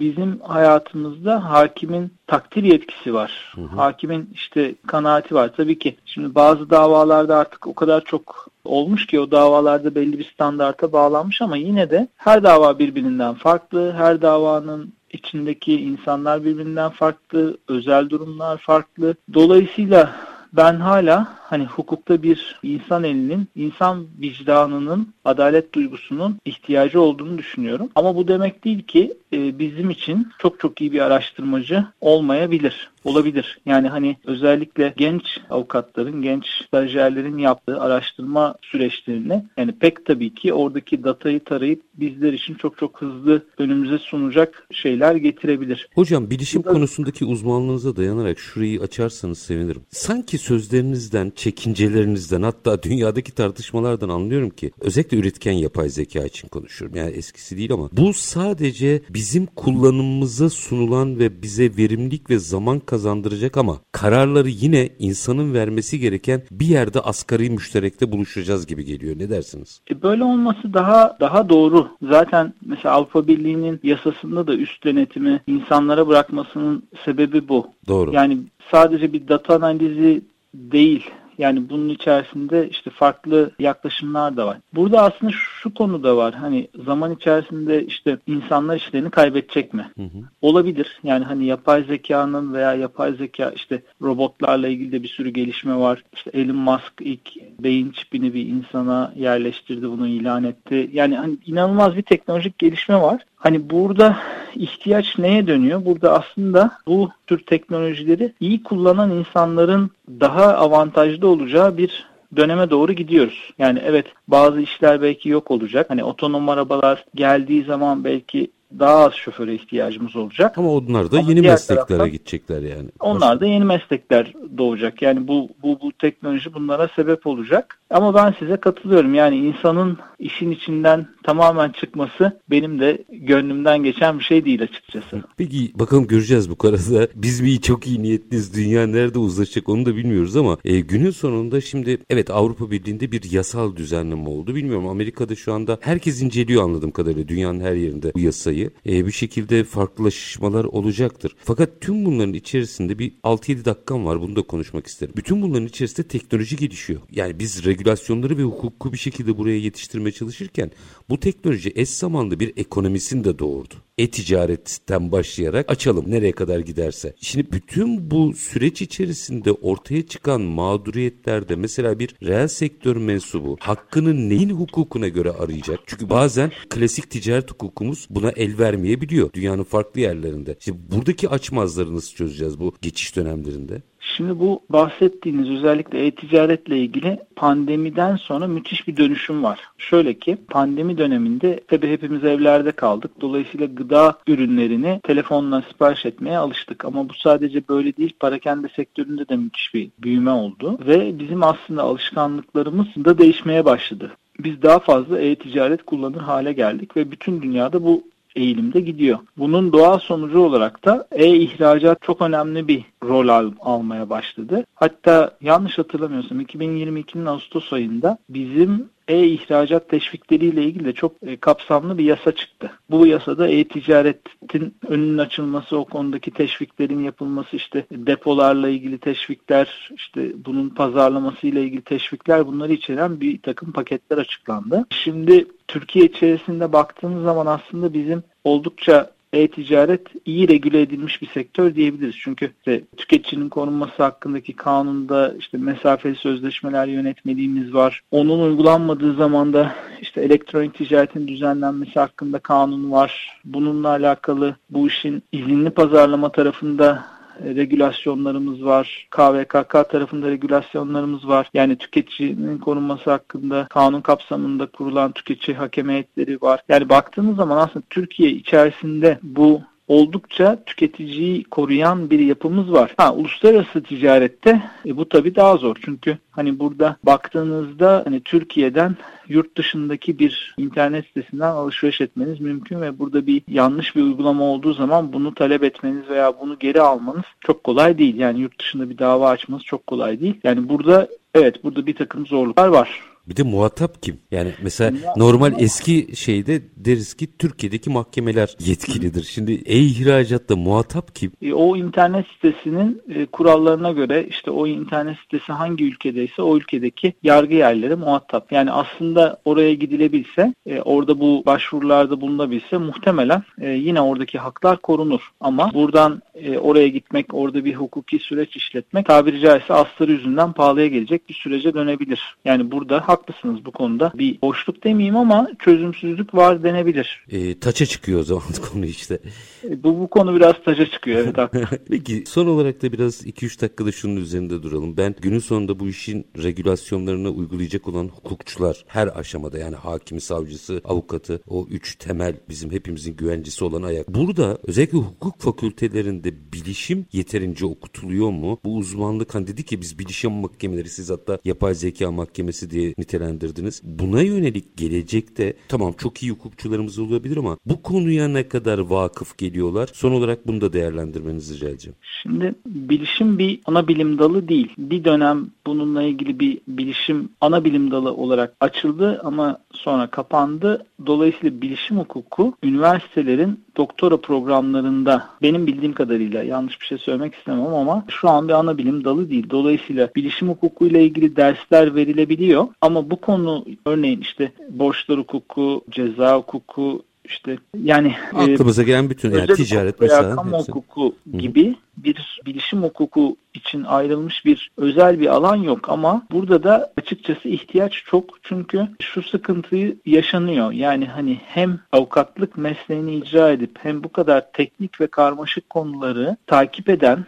bizim 0.00 0.40
hayatımızda 0.40 1.50
hakimin 1.50 2.12
takdir 2.26 2.62
yetkisi 2.62 3.14
var. 3.14 3.52
Hı 3.54 3.60
hı. 3.60 3.76
Hakimin 3.76 4.30
işte 4.34 4.74
kanaati 4.86 5.34
var. 5.34 5.50
Tabii 5.56 5.78
ki 5.78 5.96
şimdi 6.04 6.34
bazı 6.34 6.70
davalarda 6.70 7.36
artık 7.36 7.66
o 7.66 7.74
kadar 7.74 8.04
çok 8.04 8.48
olmuş 8.64 9.06
ki 9.06 9.20
o 9.20 9.30
davalarda 9.30 9.94
belli 9.94 10.18
bir 10.18 10.30
standarta 10.34 10.92
bağlanmış 10.92 11.42
ama 11.42 11.56
yine 11.56 11.90
de 11.90 12.08
her 12.16 12.42
dava 12.42 12.78
birbirinden 12.78 13.34
farklı. 13.34 13.92
Her 13.92 14.22
davanın 14.22 14.92
içindeki 15.10 15.80
insanlar 15.80 16.44
birbirinden 16.44 16.90
farklı, 16.90 17.56
özel 17.68 18.10
durumlar 18.10 18.58
farklı. 18.58 19.14
Dolayısıyla 19.34 20.16
ben 20.52 20.74
hala 20.74 21.28
hani 21.50 21.64
hukukta 21.64 22.22
bir 22.22 22.58
insan 22.62 23.04
elinin, 23.04 23.48
insan 23.54 24.06
vicdanının, 24.20 25.14
adalet 25.24 25.74
duygusunun 25.74 26.36
ihtiyacı 26.44 27.00
olduğunu 27.00 27.38
düşünüyorum. 27.38 27.88
Ama 27.94 28.16
bu 28.16 28.28
demek 28.28 28.64
değil 28.64 28.82
ki 28.82 29.14
e, 29.32 29.58
bizim 29.58 29.90
için 29.90 30.28
çok 30.38 30.60
çok 30.60 30.80
iyi 30.80 30.92
bir 30.92 31.00
araştırmacı 31.00 31.84
olmayabilir. 32.00 32.90
Olabilir. 33.04 33.58
Yani 33.66 33.88
hani 33.88 34.16
özellikle 34.24 34.94
genç 34.96 35.22
avukatların, 35.50 36.22
genç 36.22 36.46
stajyerlerin 36.66 37.38
yaptığı 37.38 37.80
araştırma 37.80 38.54
süreçlerini 38.62 39.44
yani 39.56 39.72
pek 39.72 40.06
tabii 40.06 40.34
ki 40.34 40.52
oradaki 40.52 41.04
datayı 41.04 41.44
tarayıp 41.44 41.82
bizler 41.94 42.32
için 42.32 42.54
çok 42.54 42.78
çok 42.78 43.02
hızlı 43.02 43.46
önümüze 43.58 43.98
sunacak 43.98 44.66
şeyler 44.72 45.14
getirebilir. 45.14 45.88
Hocam 45.94 46.30
bilişim 46.30 46.62
Burada... 46.62 46.72
konusundaki 46.72 47.24
uzmanlığınıza 47.24 47.96
dayanarak 47.96 48.38
şurayı 48.38 48.80
açarsanız 48.80 49.38
sevinirim. 49.38 49.82
Sanki 49.90 50.38
sözlerinizden 50.38 51.30
çekincelerinizden 51.36 52.42
hatta 52.42 52.82
dünyadaki 52.82 53.34
tartışmalardan 53.34 54.08
anlıyorum 54.08 54.50
ki 54.50 54.70
özellikle 54.80 55.16
üretken 55.16 55.52
yapay 55.52 55.88
zeka 55.88 56.24
için 56.24 56.48
konuşuyorum. 56.48 56.96
Yani 56.96 57.10
eskisi 57.10 57.56
değil 57.56 57.72
ama 57.72 57.88
bu 57.92 58.12
sadece 58.12 59.02
bizim 59.10 59.46
kullanımımıza 59.46 60.50
sunulan 60.50 61.18
ve 61.18 61.42
bize 61.42 61.76
verimlilik 61.76 62.30
ve 62.30 62.38
zaman 62.38 62.78
kazandıracak 62.78 63.56
ama 63.56 63.78
kararları 63.92 64.48
yine 64.48 64.88
insanın 64.98 65.54
vermesi 65.54 66.00
gereken 66.00 66.42
bir 66.50 66.66
yerde 66.66 67.00
asgari 67.00 67.50
müşterekte 67.50 68.12
buluşacağız 68.12 68.66
gibi 68.66 68.84
geliyor. 68.84 69.18
Ne 69.18 69.30
dersiniz? 69.30 69.80
E 69.90 70.02
böyle 70.02 70.24
olması 70.24 70.74
daha 70.74 71.16
daha 71.20 71.48
doğru. 71.48 71.88
Zaten 72.02 72.54
mesela 72.66 72.94
Avrupa 72.94 73.26
Birliği'nin 73.26 73.80
yasasında 73.82 74.46
da 74.46 74.54
üst 74.54 74.84
denetimi 74.84 75.40
insanlara 75.46 76.08
bırakmasının 76.08 76.82
sebebi 77.04 77.48
bu. 77.48 77.66
Doğru. 77.88 78.12
Yani 78.12 78.38
sadece 78.70 79.12
bir 79.12 79.28
data 79.28 79.54
analizi 79.54 80.22
değil 80.54 81.10
yani 81.38 81.70
bunun 81.70 81.88
içerisinde 81.88 82.68
işte 82.68 82.90
farklı 82.90 83.50
yaklaşımlar 83.58 84.36
da 84.36 84.46
var. 84.46 84.58
Burada 84.74 85.02
aslında 85.02 85.32
şu 85.32 85.74
konu 85.74 86.02
da 86.02 86.16
var. 86.16 86.34
Hani 86.34 86.68
zaman 86.86 87.12
içerisinde 87.12 87.84
işte 87.84 88.18
insanlar 88.26 88.76
işlerini 88.76 89.10
kaybedecek 89.10 89.74
mi? 89.74 89.90
Hı 89.96 90.02
hı. 90.02 90.18
Olabilir. 90.42 91.00
Yani 91.02 91.24
hani 91.24 91.46
yapay 91.46 91.84
zekanın 91.84 92.54
veya 92.54 92.74
yapay 92.74 93.12
zeka 93.12 93.50
işte 93.50 93.82
robotlarla 94.02 94.68
ilgili 94.68 94.92
de 94.92 95.02
bir 95.02 95.08
sürü 95.08 95.30
gelişme 95.30 95.76
var. 95.76 96.04
İşte 96.12 96.30
Elon 96.34 96.56
Musk 96.56 96.92
ilk 97.00 97.36
beyin 97.60 97.90
çipini 97.90 98.34
bir 98.34 98.46
insana 98.46 99.12
yerleştirdi, 99.16 99.90
bunu 99.90 100.08
ilan 100.08 100.44
etti. 100.44 100.90
Yani 100.92 101.16
hani 101.16 101.36
inanılmaz 101.46 101.96
bir 101.96 102.02
teknolojik 102.02 102.58
gelişme 102.58 103.00
var. 103.00 103.22
Hani 103.36 103.70
burada 103.70 104.16
ihtiyaç 104.54 105.18
neye 105.18 105.46
dönüyor? 105.46 105.84
Burada 105.84 106.12
aslında 106.12 106.70
bu 106.86 107.10
tür 107.26 107.38
teknolojileri 107.38 108.32
iyi 108.40 108.62
kullanan 108.62 109.10
insanların 109.10 109.90
daha 110.08 110.44
avantajlı 110.44 111.28
olacağı 111.28 111.78
bir 111.78 112.06
döneme 112.36 112.70
doğru 112.70 112.92
gidiyoruz. 112.92 113.52
Yani 113.58 113.82
evet 113.84 114.06
bazı 114.28 114.60
işler 114.60 115.02
belki 115.02 115.28
yok 115.28 115.50
olacak. 115.50 115.90
Hani 115.90 116.04
otonom 116.04 116.48
arabalar 116.48 117.04
geldiği 117.14 117.64
zaman 117.64 118.04
belki 118.04 118.50
daha 118.78 118.96
az 118.96 119.12
şoföre 119.14 119.54
ihtiyacımız 119.54 120.16
olacak. 120.16 120.58
Ama 120.58 120.70
onlar 120.70 121.10
da 121.10 121.18
Ama 121.18 121.28
yeni 121.30 121.40
mesleklere 121.40 121.86
taraftan, 121.86 122.10
gidecekler 122.10 122.62
yani. 122.62 122.88
Onlar 123.00 123.40
da 123.40 123.46
yeni 123.46 123.64
meslekler 123.64 124.32
doğacak. 124.58 125.02
Yani 125.02 125.28
bu, 125.28 125.48
bu, 125.62 125.80
bu 125.80 125.92
teknoloji 125.92 126.54
bunlara 126.54 126.88
sebep 126.96 127.26
olacak. 127.26 127.78
Ama 127.90 128.14
ben 128.14 128.34
size 128.38 128.56
katılıyorum. 128.56 129.14
Yani 129.14 129.36
insanın 129.36 129.98
işin 130.18 130.50
içinden 130.50 131.06
tamamen 131.22 131.72
çıkması 131.72 132.40
benim 132.50 132.80
de 132.80 133.04
gönlümden 133.08 133.82
geçen 133.82 134.18
bir 134.18 134.24
şey 134.24 134.44
değil 134.44 134.62
açıkçası. 134.62 135.22
Peki 135.36 135.72
bakalım 135.74 136.06
göreceğiz 136.06 136.50
bu 136.50 136.56
karada. 136.56 137.08
Biz 137.14 137.40
mi 137.40 137.60
çok 137.60 137.86
iyi 137.86 138.02
niyetliyiz? 138.02 138.54
Dünya 138.56 138.86
nerede 138.86 139.18
uzlaşacak 139.18 139.68
onu 139.68 139.86
da 139.86 139.96
bilmiyoruz 139.96 140.36
ama 140.36 140.58
e, 140.64 140.80
günün 140.80 141.10
sonunda 141.10 141.60
şimdi 141.60 141.98
evet 142.10 142.30
Avrupa 142.30 142.70
Birliği'nde 142.70 143.12
bir 143.12 143.32
yasal 143.32 143.76
düzenleme 143.76 144.28
oldu. 144.28 144.54
Bilmiyorum 144.54 144.88
Amerika'da 144.88 145.34
şu 145.34 145.52
anda 145.52 145.78
herkes 145.80 146.22
inceliyor 146.22 146.62
anladığım 146.62 146.90
kadarıyla 146.90 147.28
dünyanın 147.28 147.60
her 147.60 147.74
yerinde 147.74 148.12
bu 148.14 148.20
yasayı. 148.20 148.55
E, 148.64 149.06
bir 149.06 149.12
şekilde 149.12 149.64
farklılaşmalar 149.64 150.64
olacaktır. 150.64 151.36
Fakat 151.38 151.80
tüm 151.80 152.04
bunların 152.04 152.34
içerisinde 152.34 152.98
bir 152.98 153.12
6-7 153.24 153.64
dakikam 153.64 154.06
var 154.06 154.20
bunu 154.20 154.36
da 154.36 154.42
konuşmak 154.42 154.86
isterim. 154.86 155.14
Bütün 155.16 155.42
bunların 155.42 155.66
içerisinde 155.66 156.08
teknoloji 156.08 156.56
gelişiyor. 156.56 157.00
Yani 157.10 157.38
biz 157.38 157.64
regülasyonları 157.64 158.38
ve 158.38 158.42
hukuku 158.42 158.92
bir 158.92 158.98
şekilde 158.98 159.38
buraya 159.38 159.58
yetiştirmeye 159.58 160.12
çalışırken 160.12 160.70
bu 161.08 161.20
teknoloji 161.20 161.72
eş 161.74 161.88
zamanlı 161.88 162.40
bir 162.40 162.52
ekonomisini 162.56 163.24
de 163.24 163.38
doğurdu 163.38 163.74
e-ticaretten 163.98 165.12
başlayarak 165.12 165.70
açalım 165.70 166.10
nereye 166.10 166.32
kadar 166.32 166.58
giderse. 166.58 167.14
Şimdi 167.20 167.52
bütün 167.52 168.10
bu 168.10 168.32
süreç 168.32 168.82
içerisinde 168.82 169.52
ortaya 169.52 170.06
çıkan 170.06 170.40
mağduriyetlerde 170.40 171.56
mesela 171.56 171.98
bir 171.98 172.14
reel 172.22 172.48
sektör 172.48 172.96
mensubu 172.96 173.56
hakkını 173.60 174.28
neyin 174.28 174.50
hukukuna 174.50 175.08
göre 175.08 175.30
arayacak? 175.30 175.80
Çünkü 175.86 176.10
bazen 176.10 176.52
klasik 176.70 177.10
ticaret 177.10 177.50
hukukumuz 177.50 178.06
buna 178.10 178.30
el 178.30 178.58
vermeyebiliyor 178.58 179.32
dünyanın 179.32 179.64
farklı 179.64 180.00
yerlerinde. 180.00 180.56
Şimdi 180.60 180.78
buradaki 180.90 181.28
açmazları 181.28 181.94
nasıl 181.94 182.14
çözeceğiz 182.14 182.60
bu 182.60 182.74
geçiş 182.82 183.16
dönemlerinde? 183.16 183.82
Şimdi 184.16 184.38
bu 184.38 184.60
bahsettiğiniz 184.68 185.50
özellikle 185.50 186.06
e-ticaretle 186.06 186.78
ilgili 186.78 187.18
pandemiden 187.36 188.16
sonra 188.16 188.46
müthiş 188.46 188.88
bir 188.88 188.96
dönüşüm 188.96 189.42
var. 189.42 189.60
Şöyle 189.78 190.14
ki 190.14 190.36
pandemi 190.48 190.98
döneminde 190.98 191.60
tabii 191.68 191.90
hepimiz 191.90 192.24
evlerde 192.24 192.72
kaldık. 192.72 193.10
Dolayısıyla 193.20 193.66
gıda 193.66 194.18
ürünlerini 194.26 195.00
telefonla 195.02 195.62
sipariş 195.62 196.06
etmeye 196.06 196.38
alıştık. 196.38 196.84
Ama 196.84 197.08
bu 197.08 197.14
sadece 197.14 197.68
böyle 197.68 197.96
değil. 197.96 198.12
Parakende 198.20 198.68
sektöründe 198.76 199.28
de 199.28 199.36
müthiş 199.36 199.74
bir 199.74 199.90
büyüme 200.02 200.30
oldu. 200.30 200.78
Ve 200.86 201.18
bizim 201.18 201.42
aslında 201.42 201.82
alışkanlıklarımız 201.82 202.86
da 202.86 203.18
değişmeye 203.18 203.64
başladı. 203.64 204.10
Biz 204.40 204.62
daha 204.62 204.78
fazla 204.78 205.20
e-ticaret 205.20 205.82
kullanır 205.82 206.20
hale 206.20 206.52
geldik 206.52 206.96
ve 206.96 207.10
bütün 207.10 207.42
dünyada 207.42 207.84
bu 207.84 208.02
eğilimde 208.36 208.80
gidiyor. 208.80 209.18
Bunun 209.36 209.72
doğal 209.72 209.98
sonucu 209.98 210.40
olarak 210.40 210.84
da 210.84 211.08
e-ihracat 211.12 212.02
çok 212.02 212.22
önemli 212.22 212.68
bir 212.68 212.84
rol 213.04 213.28
al, 213.28 213.52
almaya 213.60 214.10
başladı. 214.10 214.64
Hatta 214.74 215.30
yanlış 215.40 215.78
hatırlamıyorsam 215.78 216.40
2022'nin 216.40 217.26
Ağustos 217.26 217.72
ayında 217.72 218.18
bizim 218.28 218.88
e-ihracat 219.08 219.88
teşvikleriyle 219.88 220.64
ilgili 220.64 220.84
de 220.84 220.92
çok 220.92 221.12
e, 221.22 221.36
kapsamlı 221.36 221.98
bir 221.98 222.04
yasa 222.04 222.32
çıktı. 222.32 222.70
Bu 222.90 223.06
yasada 223.06 223.48
e-ticaretin 223.48 224.74
önünün 224.88 225.18
açılması, 225.18 225.78
o 225.78 225.84
konudaki 225.84 226.30
teşviklerin 226.30 227.04
yapılması, 227.04 227.56
işte 227.56 227.86
depolarla 227.90 228.68
ilgili 228.68 228.98
teşvikler, 228.98 229.90
işte 229.94 230.32
bunun 230.44 230.68
pazarlaması 230.68 231.46
ile 231.46 231.62
ilgili 231.62 231.82
teşvikler 231.82 232.46
bunları 232.46 232.72
içeren 232.72 233.20
bir 233.20 233.42
takım 233.42 233.72
paketler 233.72 234.18
açıklandı. 234.18 234.86
Şimdi 234.90 235.46
Türkiye 235.68 236.04
içerisinde 236.04 236.72
baktığımız 236.72 237.24
zaman 237.24 237.46
aslında 237.46 237.94
bizim 237.94 238.22
oldukça 238.44 239.15
e-ticaret 239.32 240.00
iyi 240.24 240.48
regüle 240.48 240.80
edilmiş 240.80 241.22
bir 241.22 241.26
sektör 241.26 241.74
diyebiliriz. 241.74 242.14
Çünkü 242.18 242.52
işte 242.58 242.82
tüketicinin 242.96 243.48
korunması 243.48 244.02
hakkındaki 244.02 244.52
kanunda 244.52 245.34
işte 245.38 245.58
mesafeli 245.58 246.16
sözleşmeler 246.16 246.86
yönetmeliğimiz 246.86 247.74
var. 247.74 248.00
Onun 248.10 248.40
uygulanmadığı 248.40 249.14
zaman 249.14 249.52
da 249.52 249.74
işte 250.00 250.20
elektronik 250.20 250.74
ticaretin 250.74 251.28
düzenlenmesi 251.28 252.00
hakkında 252.00 252.38
kanun 252.38 252.92
var. 252.92 253.40
Bununla 253.44 253.88
alakalı 253.88 254.56
bu 254.70 254.86
işin 254.86 255.22
izinli 255.32 255.70
pazarlama 255.70 256.32
tarafında 256.32 257.15
regülasyonlarımız 257.44 258.64
var. 258.64 259.08
KVKK 259.10 259.90
tarafında 259.90 260.28
regülasyonlarımız 260.28 261.28
var. 261.28 261.50
Yani 261.54 261.76
tüketicinin 261.76 262.58
korunması 262.58 263.10
hakkında 263.10 263.66
kanun 263.70 264.00
kapsamında 264.00 264.66
kurulan 264.66 265.12
tüketici 265.12 265.56
hakem 265.56 265.88
heyetleri 265.88 266.40
var. 266.42 266.60
Yani 266.68 266.88
baktığınız 266.88 267.36
zaman 267.36 267.56
aslında 267.56 267.84
Türkiye 267.90 268.30
içerisinde 268.30 269.18
bu 269.22 269.62
oldukça 269.88 270.62
tüketiciyi 270.66 271.44
koruyan 271.44 272.10
bir 272.10 272.18
yapımız 272.18 272.72
var. 272.72 272.94
Ha 272.96 273.14
uluslararası 273.14 273.82
ticarette 273.82 274.62
e, 274.86 274.96
bu 274.96 275.08
tabii 275.08 275.34
daha 275.34 275.56
zor. 275.56 275.76
Çünkü 275.84 276.18
hani 276.30 276.58
burada 276.58 276.96
baktığınızda 277.02 278.02
hani 278.04 278.20
Türkiye'den 278.20 278.96
yurt 279.28 279.56
dışındaki 279.56 280.18
bir 280.18 280.54
internet 280.58 281.06
sitesinden 281.06 281.50
alışveriş 281.50 282.00
etmeniz 282.00 282.40
mümkün 282.40 282.80
ve 282.80 282.98
burada 282.98 283.26
bir 283.26 283.42
yanlış 283.48 283.96
bir 283.96 284.02
uygulama 284.02 284.44
olduğu 284.44 284.72
zaman 284.74 285.12
bunu 285.12 285.34
talep 285.34 285.62
etmeniz 285.64 286.08
veya 286.08 286.40
bunu 286.40 286.58
geri 286.58 286.80
almanız 286.80 287.24
çok 287.40 287.64
kolay 287.64 287.98
değil. 287.98 288.16
Yani 288.16 288.40
yurt 288.40 288.60
dışında 288.60 288.90
bir 288.90 288.98
dava 288.98 289.30
açmanız 289.30 289.62
çok 289.62 289.86
kolay 289.86 290.20
değil. 290.20 290.34
Yani 290.44 290.68
burada 290.68 291.08
evet 291.34 291.64
burada 291.64 291.86
bir 291.86 291.94
takım 291.94 292.26
zorluklar 292.26 292.68
var. 292.68 293.15
Bir 293.28 293.36
de 293.36 293.42
muhatap 293.42 294.02
kim? 294.02 294.18
Yani 294.30 294.50
mesela 294.62 294.92
normal 295.16 295.52
eski 295.58 296.16
şeyde 296.16 296.62
deriz 296.76 297.14
ki 297.14 297.38
Türkiye'deki 297.38 297.90
mahkemeler 297.90 298.56
yetkilidir. 298.60 299.24
Şimdi 299.24 299.52
e-ihracatta 299.52 300.56
muhatap 300.56 301.14
kim? 301.14 301.32
E, 301.42 301.52
o 301.52 301.76
internet 301.76 302.26
sitesinin 302.26 303.02
e, 303.14 303.26
kurallarına 303.26 303.92
göre 303.92 304.26
işte 304.28 304.50
o 304.50 304.66
internet 304.66 305.18
sitesi 305.18 305.52
hangi 305.52 305.84
ülkedeyse 305.84 306.42
o 306.42 306.56
ülkedeki 306.56 307.14
yargı 307.22 307.54
yerleri 307.54 307.94
muhatap. 307.96 308.52
Yani 308.52 308.70
aslında 308.70 309.40
oraya 309.44 309.74
gidilebilse, 309.74 310.54
e, 310.66 310.80
orada 310.80 311.20
bu 311.20 311.42
başvurularda 311.46 312.20
bulunabilse 312.20 312.78
muhtemelen 312.78 313.42
e, 313.60 313.68
yine 313.68 314.00
oradaki 314.00 314.38
haklar 314.38 314.76
korunur. 314.76 315.20
Ama 315.40 315.70
buradan 315.74 316.22
e, 316.34 316.58
oraya 316.58 316.88
gitmek, 316.88 317.34
orada 317.34 317.64
bir 317.64 317.74
hukuki 317.74 318.18
süreç 318.18 318.56
işletmek 318.56 319.06
tabiri 319.06 319.40
caizse 319.40 319.74
astarı 319.74 320.12
yüzünden 320.12 320.52
pahalıya 320.52 320.86
gelecek 320.86 321.28
bir 321.28 321.34
sürece 321.34 321.74
dönebilir. 321.74 322.36
Yani 322.44 322.70
burada 322.70 323.08
haklısınız 323.16 323.64
bu 323.64 323.70
konuda. 323.70 324.12
Bir 324.14 324.40
boşluk 324.42 324.84
demeyeyim 324.84 325.16
ama 325.16 325.48
çözümsüzlük 325.58 326.34
var 326.34 326.62
denebilir. 326.62 327.24
E, 327.30 327.58
taça 327.58 327.86
çıkıyor 327.86 328.20
o 328.20 328.22
zaman 328.22 328.42
konu 328.72 328.86
işte. 328.86 329.18
E, 329.64 329.82
bu, 329.82 330.00
bu 330.00 330.08
konu 330.08 330.36
biraz 330.36 330.54
taça 330.64 330.86
çıkıyor 330.86 331.20
evet 331.24 331.36
Peki 331.90 332.24
son 332.26 332.46
olarak 332.46 332.82
da 332.82 332.92
biraz 332.92 333.26
2-3 333.26 333.60
dakikada 333.60 333.92
şunun 333.92 334.16
üzerinde 334.16 334.62
duralım. 334.62 334.96
Ben 334.96 335.14
günün 335.20 335.38
sonunda 335.38 335.80
bu 335.80 335.88
işin 335.88 336.26
regülasyonlarını 336.42 337.30
uygulayacak 337.30 337.88
olan 337.88 338.08
hukukçular 338.08 338.84
her 338.86 339.18
aşamada 339.18 339.58
yani 339.58 339.76
hakimi, 339.76 340.20
savcısı, 340.20 340.80
avukatı 340.84 341.40
o 341.48 341.66
üç 341.70 341.96
temel 341.96 342.34
bizim 342.48 342.70
hepimizin 342.70 343.16
güvencesi 343.16 343.64
olan 343.64 343.82
ayak. 343.82 344.08
Burada 344.08 344.58
özellikle 344.66 344.98
hukuk 344.98 345.40
fakültelerinde 345.40 346.52
bilişim 346.52 347.06
yeterince 347.12 347.66
okutuluyor 347.66 348.30
mu? 348.30 348.60
Bu 348.64 348.76
uzmanlık 348.76 349.34
hani 349.34 349.46
dedik 349.46 349.72
ya 349.72 349.80
biz 349.80 349.98
bilişim 349.98 350.32
mahkemeleri 350.32 350.88
siz 350.88 351.10
hatta 351.10 351.38
yapay 351.44 351.74
zeka 351.74 352.10
mahkemesi 352.10 352.70
diye 352.70 352.94
nitelendirdiniz. 353.06 353.82
Buna 353.84 354.22
yönelik 354.22 354.76
gelecekte 354.76 355.54
tamam 355.68 355.92
çok 355.92 356.22
iyi 356.22 356.32
hukukçularımız 356.32 356.98
olabilir 356.98 357.36
ama 357.36 357.56
bu 357.66 357.82
konuya 357.82 358.28
ne 358.28 358.48
kadar 358.48 358.78
vakıf 358.78 359.38
geliyorlar? 359.38 359.90
Son 359.92 360.12
olarak 360.12 360.46
bunu 360.46 360.60
da 360.60 360.72
değerlendirmenizi 360.72 361.54
rica 361.54 361.68
edeceğim. 361.68 361.96
Şimdi 362.22 362.54
bilişim 362.66 363.38
bir 363.38 363.60
ana 363.64 363.88
bilim 363.88 364.18
dalı 364.18 364.48
değil. 364.48 364.68
Bir 364.78 365.04
dönem 365.04 365.46
bununla 365.66 366.02
ilgili 366.02 366.40
bir 366.40 366.60
bilişim 366.68 367.28
ana 367.40 367.64
bilim 367.64 367.90
dalı 367.90 368.12
olarak 368.12 368.54
açıldı 368.60 369.20
ama 369.24 369.58
sonra 369.72 370.06
kapandı. 370.06 370.86
Dolayısıyla 371.06 371.62
bilişim 371.62 371.98
hukuku 371.98 372.54
üniversitelerin 372.62 373.60
doktora 373.76 374.16
programlarında 374.16 375.28
benim 375.42 375.66
bildiğim 375.66 375.92
kadarıyla 375.92 376.42
yanlış 376.42 376.80
bir 376.80 376.86
şey 376.86 376.98
söylemek 376.98 377.34
istemem 377.34 377.74
ama 377.74 378.04
şu 378.08 378.28
an 378.28 378.48
bir 378.48 378.52
ana 378.52 378.78
bilim 378.78 379.04
dalı 379.04 379.30
değil. 379.30 379.50
Dolayısıyla 379.50 380.08
bilişim 380.16 380.48
hukuku 380.48 380.86
ile 380.86 381.04
ilgili 381.04 381.36
dersler 381.36 381.94
verilebiliyor 381.94 382.68
ama 382.80 383.10
bu 383.10 383.20
konu 383.20 383.64
örneğin 383.86 384.20
işte 384.20 384.52
borçlar 384.70 385.18
hukuku, 385.18 385.84
ceza 385.90 386.36
hukuku, 386.36 387.02
işte 387.28 387.58
yani 387.82 388.14
aklımıza 388.34 388.82
e, 388.82 388.84
gelen 388.84 389.10
bütün 389.10 389.30
yani 389.30 389.46
ticaret 389.46 390.00
mesela 390.00 390.34
kamu 390.34 390.56
hepsi. 390.56 390.72
hukuku 390.72 391.14
gibi 391.38 391.76
bir 391.96 392.40
bilişim 392.46 392.82
hukuku 392.82 393.36
için 393.54 393.84
ayrılmış 393.84 394.44
bir 394.44 394.70
özel 394.76 395.20
bir 395.20 395.26
alan 395.26 395.56
yok 395.56 395.88
ama 395.88 396.22
burada 396.30 396.62
da 396.62 396.92
açıkçası 396.96 397.48
ihtiyaç 397.48 398.02
çok 398.06 398.24
çünkü 398.42 398.88
şu 399.00 399.22
sıkıntıyı 399.22 399.96
yaşanıyor. 400.06 400.72
Yani 400.72 401.06
hani 401.06 401.40
hem 401.46 401.80
avukatlık 401.92 402.56
mesleğini 402.56 403.14
icra 403.14 403.50
edip 403.50 403.78
hem 403.82 404.04
bu 404.04 404.12
kadar 404.12 404.52
teknik 404.52 405.00
ve 405.00 405.06
karmaşık 405.06 405.70
konuları 405.70 406.36
takip 406.46 406.88
eden, 406.88 407.26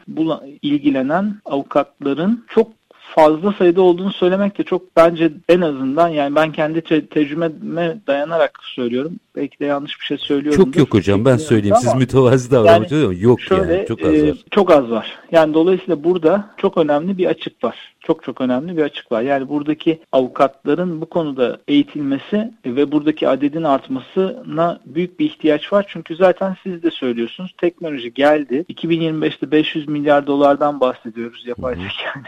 ilgilenen 0.62 1.34
avukatların 1.44 2.44
çok 2.48 2.77
fazla 3.14 3.52
sayıda 3.52 3.82
olduğunu 3.82 4.12
söylemek 4.12 4.58
de 4.58 4.62
çok 4.62 4.96
bence 4.96 5.32
en 5.48 5.60
azından 5.60 6.08
yani 6.08 6.34
ben 6.34 6.52
kendi 6.52 6.80
te- 6.80 7.06
tecrübeme 7.06 7.96
dayanarak 8.06 8.60
söylüyorum. 8.62 9.12
Belki 9.36 9.58
de 9.58 9.64
yanlış 9.64 10.00
bir 10.00 10.04
şey 10.04 10.18
söylüyorum. 10.18 10.64
Çok 10.64 10.76
yok 10.76 10.94
hocam 10.94 11.24
ben 11.24 11.36
söyleyeyim. 11.36 11.76
Siz 11.80 11.94
mütevazi 11.94 12.50
davranmak 12.50 12.92
yani, 12.92 13.22
yok 13.22 13.40
şöyle, 13.40 13.74
yani 13.74 13.86
çok 13.88 14.02
az 14.02 14.14
e, 14.14 14.30
var. 14.30 14.36
çok 14.50 14.70
az 14.70 14.90
var. 14.90 15.18
Yani 15.32 15.54
dolayısıyla 15.54 16.04
burada 16.04 16.54
çok 16.56 16.78
önemli 16.78 17.18
bir 17.18 17.26
açık 17.26 17.64
var 17.64 17.94
çok 18.08 18.24
çok 18.24 18.40
önemli 18.40 18.76
bir 18.76 18.82
açık 18.82 19.12
var. 19.12 19.22
Yani 19.22 19.48
buradaki 19.48 20.00
avukatların 20.12 21.00
bu 21.00 21.06
konuda 21.06 21.58
eğitilmesi 21.68 22.52
ve 22.66 22.92
buradaki 22.92 23.28
adedin 23.28 23.62
artmasına 23.62 24.80
büyük 24.86 25.20
bir 25.20 25.26
ihtiyaç 25.26 25.72
var. 25.72 25.86
Çünkü 25.88 26.16
zaten 26.16 26.56
siz 26.62 26.82
de 26.82 26.90
söylüyorsunuz 26.90 27.54
teknoloji 27.58 28.14
geldi. 28.14 28.64
2025'te 28.72 29.50
500 29.50 29.88
milyar 29.88 30.26
dolardan 30.26 30.80
bahsediyoruz 30.80 31.46
yapay 31.46 31.74
zeka 31.74 32.20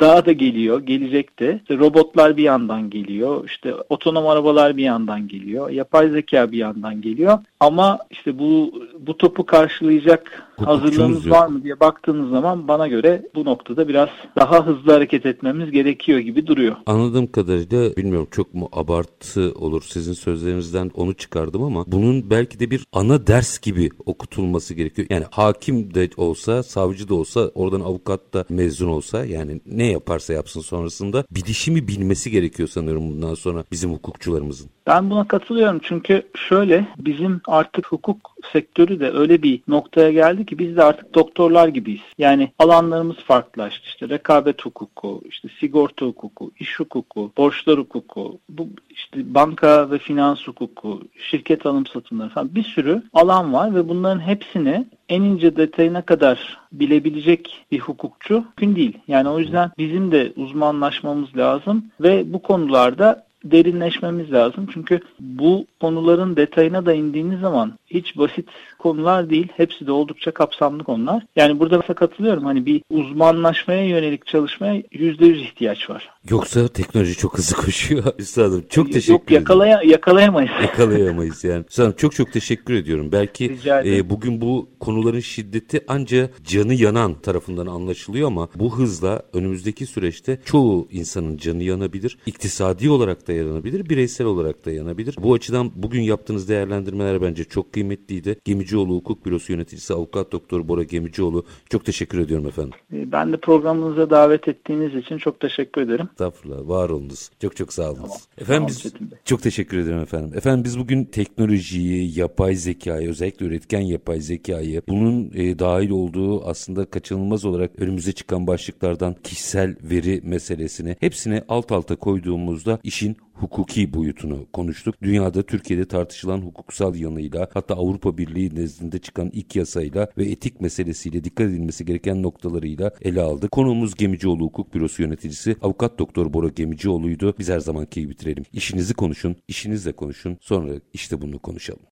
Daha 0.00 0.26
da 0.26 0.32
geliyor, 0.32 0.80
gelecek 0.80 1.38
de. 1.38 1.58
İşte 1.62 1.78
robotlar 1.78 2.36
bir 2.36 2.42
yandan 2.42 2.90
geliyor. 2.90 3.44
İşte 3.46 3.74
otonom 3.88 4.26
arabalar 4.26 4.76
bir 4.76 4.84
yandan 4.84 5.28
geliyor. 5.28 5.70
Yapay 5.70 6.08
zeka 6.08 6.52
bir 6.52 6.58
yandan 6.58 7.00
geliyor. 7.00 7.38
Ama 7.60 7.98
işte 8.10 8.38
bu 8.38 8.82
bu 8.98 9.16
topu 9.16 9.46
karşılayacak 9.46 10.47
hazırlığımız 10.64 11.30
var 11.30 11.46
mı 11.46 11.64
diye 11.64 11.80
baktığınız 11.80 12.30
zaman 12.30 12.68
bana 12.68 12.88
göre 12.88 13.22
bu 13.34 13.44
noktada 13.44 13.88
biraz 13.88 14.08
daha 14.36 14.66
hızlı 14.66 14.92
hareket 14.92 15.26
etmemiz 15.26 15.70
gerekiyor 15.70 16.18
gibi 16.18 16.46
duruyor. 16.46 16.76
Anladığım 16.86 17.26
kadarıyla 17.26 17.96
bilmiyorum 17.96 18.28
çok 18.30 18.54
mu 18.54 18.68
abartı 18.72 19.52
olur 19.52 19.82
sizin 19.86 20.12
sözlerinizden 20.12 20.90
onu 20.94 21.14
çıkardım 21.14 21.62
ama 21.62 21.84
bunun 21.86 22.30
belki 22.30 22.60
de 22.60 22.70
bir 22.70 22.84
ana 22.92 23.26
ders 23.26 23.58
gibi 23.58 23.90
okutulması 24.06 24.74
gerekiyor. 24.74 25.08
Yani 25.10 25.24
hakim 25.30 25.94
de 25.94 26.10
olsa, 26.16 26.62
savcı 26.62 27.08
da 27.08 27.14
olsa, 27.14 27.50
oradan 27.54 27.80
avukat 27.80 28.34
da 28.34 28.44
mezun 28.48 28.88
olsa 28.88 29.24
yani 29.24 29.60
ne 29.66 29.86
yaparsa 29.86 30.32
yapsın 30.32 30.60
sonrasında 30.60 31.24
bilişimi 31.30 31.88
bilmesi 31.88 32.30
gerekiyor 32.30 32.68
sanıyorum 32.68 33.10
bundan 33.10 33.34
sonra 33.34 33.64
bizim 33.72 33.92
hukukçularımızın. 33.92 34.70
Ben 34.86 35.10
buna 35.10 35.28
katılıyorum 35.28 35.80
çünkü 35.82 36.22
şöyle 36.48 36.88
bizim 36.98 37.40
artık 37.46 37.86
hukuk 37.86 38.16
sektörü 38.52 39.00
de 39.00 39.10
öyle 39.10 39.42
bir 39.42 39.62
noktaya 39.68 40.10
geldi 40.12 40.46
ki 40.48 40.58
biz 40.58 40.76
de 40.76 40.82
artık 40.84 41.14
doktorlar 41.14 41.68
gibiyiz. 41.68 42.00
Yani 42.18 42.52
alanlarımız 42.58 43.16
farklılaştı. 43.16 43.82
İşte 43.86 44.08
rekabet 44.08 44.64
hukuku, 44.64 45.22
işte 45.28 45.48
sigorta 45.60 46.06
hukuku, 46.06 46.50
iş 46.60 46.80
hukuku, 46.80 47.32
borçlar 47.36 47.78
hukuku, 47.78 48.38
bu 48.48 48.68
işte 48.90 49.34
banka 49.34 49.90
ve 49.90 49.98
finans 49.98 50.46
hukuku, 50.46 51.02
şirket 51.30 51.66
alım 51.66 51.86
satımları 51.86 52.28
falan 52.28 52.54
bir 52.54 52.64
sürü 52.64 53.02
alan 53.12 53.52
var 53.52 53.74
ve 53.74 53.88
bunların 53.88 54.20
hepsini 54.20 54.86
en 55.08 55.22
ince 55.22 55.56
detayına 55.56 56.02
kadar 56.02 56.58
bilebilecek 56.72 57.66
bir 57.72 57.80
hukukçu 57.80 58.34
mümkün 58.34 58.76
değil. 58.76 58.98
Yani 59.08 59.28
o 59.28 59.38
yüzden 59.38 59.70
bizim 59.78 60.12
de 60.12 60.32
uzmanlaşmamız 60.36 61.36
lazım 61.36 61.84
ve 62.00 62.32
bu 62.32 62.42
konularda 62.42 63.28
derinleşmemiz 63.44 64.32
lazım. 64.32 64.68
Çünkü 64.74 65.00
bu 65.20 65.66
konuların 65.80 66.36
detayına 66.36 66.86
da 66.86 66.92
indiğiniz 66.92 67.40
zaman 67.40 67.72
hiç 67.86 68.18
basit 68.18 68.48
konular 68.78 69.30
değil. 69.30 69.48
Hepsi 69.56 69.86
de 69.86 69.92
oldukça 69.92 70.30
kapsamlı 70.30 70.84
konular. 70.84 71.22
Yani 71.36 71.60
burada 71.60 71.76
mesela 71.76 71.94
katılıyorum. 71.94 72.44
Hani 72.44 72.66
bir 72.66 72.82
uzmanlaşmaya 72.90 73.84
yönelik 73.86 74.26
çalışmaya 74.26 74.80
%100 74.80 75.36
ihtiyaç 75.36 75.90
var. 75.90 76.10
Yoksa 76.30 76.68
teknoloji 76.68 77.16
çok 77.16 77.38
hızlı 77.38 77.56
koşuyor. 77.64 78.04
Üstadım 78.18 78.64
çok 78.70 78.92
teşekkür 78.92 79.12
Yok, 79.12 79.30
yakalaya, 79.30 79.76
ederim. 79.76 79.90
Yakalayamayız. 79.90 80.50
Yakalayamayız 80.62 81.44
yani. 81.44 81.64
Üstadım 81.68 81.94
çok 81.96 82.14
çok 82.14 82.32
teşekkür 82.32 82.74
ediyorum. 82.74 83.12
Belki 83.12 83.56
e, 83.84 84.10
bugün 84.10 84.40
bu 84.40 84.70
konuların 84.80 85.20
şiddeti 85.20 85.84
ancak 85.88 86.44
canı 86.44 86.74
yanan 86.74 87.14
tarafından 87.14 87.66
anlaşılıyor 87.66 88.26
ama 88.26 88.48
bu 88.54 88.78
hızla 88.78 89.22
önümüzdeki 89.32 89.86
süreçte 89.86 90.40
çoğu 90.44 90.88
insanın 90.90 91.36
canı 91.36 91.62
yanabilir. 91.62 92.18
İktisadi 92.26 92.90
olarak 92.90 93.28
da 93.28 93.32
yanabilir, 93.32 93.88
bireysel 93.88 94.26
olarak 94.26 94.66
da 94.66 94.70
yanabilir. 94.70 95.16
Bu 95.22 95.34
açıdan 95.34 95.72
bugün 95.74 96.02
yaptığınız 96.02 96.48
değerlendirmeler 96.48 97.22
bence 97.22 97.44
çok 97.44 97.72
kıymetliydi. 97.72 98.40
Gemicioğlu 98.68 98.96
Hukuk 98.96 99.26
Bürosu 99.26 99.52
Yöneticisi 99.52 99.94
Avukat 99.94 100.32
Doktor 100.32 100.68
Bora 100.68 100.82
Gemicioğlu 100.82 101.44
çok 101.70 101.84
teşekkür 101.84 102.18
ediyorum 102.18 102.46
efendim. 102.46 102.72
E, 102.92 103.12
ben 103.12 103.32
de 103.32 103.36
programınıza 103.36 104.10
davet 104.10 104.48
ettiğiniz 104.48 104.94
için 104.94 105.18
çok 105.18 105.40
teşekkür 105.40 105.82
ederim. 105.82 106.08
Estağfurullah, 106.12 106.68
var 106.68 106.90
olunuz. 106.90 107.30
Çok 107.42 107.56
çok 107.56 107.72
sağ 107.72 107.90
olun. 107.90 107.94
Tamam. 107.94 108.16
Efendim 108.38 108.66
biz 108.68 108.92
çok 109.24 109.42
teşekkür 109.42 109.78
ederim 109.78 109.98
efendim. 109.98 110.30
Efendim 110.36 110.64
biz 110.64 110.78
bugün 110.78 111.04
teknolojiyi, 111.04 112.18
yapay 112.18 112.54
zekayı, 112.54 113.08
özellikle 113.08 113.46
üretken 113.46 113.80
yapay 113.80 114.20
zekayı, 114.20 114.82
bunun 114.88 115.30
e, 115.34 115.58
dahil 115.58 115.90
olduğu 115.90 116.44
aslında 116.44 116.84
kaçınılmaz 116.84 117.44
olarak 117.44 117.70
önümüze 117.78 118.12
çıkan 118.12 118.46
başlıklardan 118.46 119.16
kişisel 119.24 119.76
veri 119.82 120.20
meselesini 120.24 120.96
hepsini 121.00 121.42
alt 121.48 121.72
alta 121.72 121.96
koyduğumuzda 121.96 122.78
işin 122.82 123.16
hukuki 123.40 123.94
boyutunu 123.94 124.46
konuştuk. 124.52 124.94
Dünyada 125.02 125.42
Türkiye'de 125.42 125.84
tartışılan 125.84 126.38
hukuksal 126.38 126.94
yanıyla 126.94 127.48
hatta 127.54 127.74
Avrupa 127.74 128.18
Birliği 128.18 128.54
nezdinde 128.54 128.98
çıkan 128.98 129.30
ilk 129.32 129.56
yasayla 129.56 130.08
ve 130.18 130.24
etik 130.24 130.60
meselesiyle 130.60 131.24
dikkat 131.24 131.46
edilmesi 131.46 131.84
gereken 131.84 132.22
noktalarıyla 132.22 132.90
ele 133.02 133.22
aldık. 133.22 133.50
Konuğumuz 133.50 133.94
Gemicioğlu 133.94 134.44
Hukuk 134.44 134.74
Bürosu 134.74 135.02
yöneticisi 135.02 135.56
Avukat 135.62 135.98
Doktor 135.98 136.32
Bora 136.32 136.48
Gemicioğlu'ydu. 136.48 137.34
Biz 137.38 137.48
her 137.48 137.60
zamanki 137.60 138.10
bitirelim. 138.10 138.44
İşinizi 138.52 138.94
konuşun, 138.94 139.36
işinizle 139.48 139.92
konuşun. 139.92 140.38
Sonra 140.40 140.72
işte 140.92 141.20
bunu 141.20 141.38
konuşalım. 141.38 141.82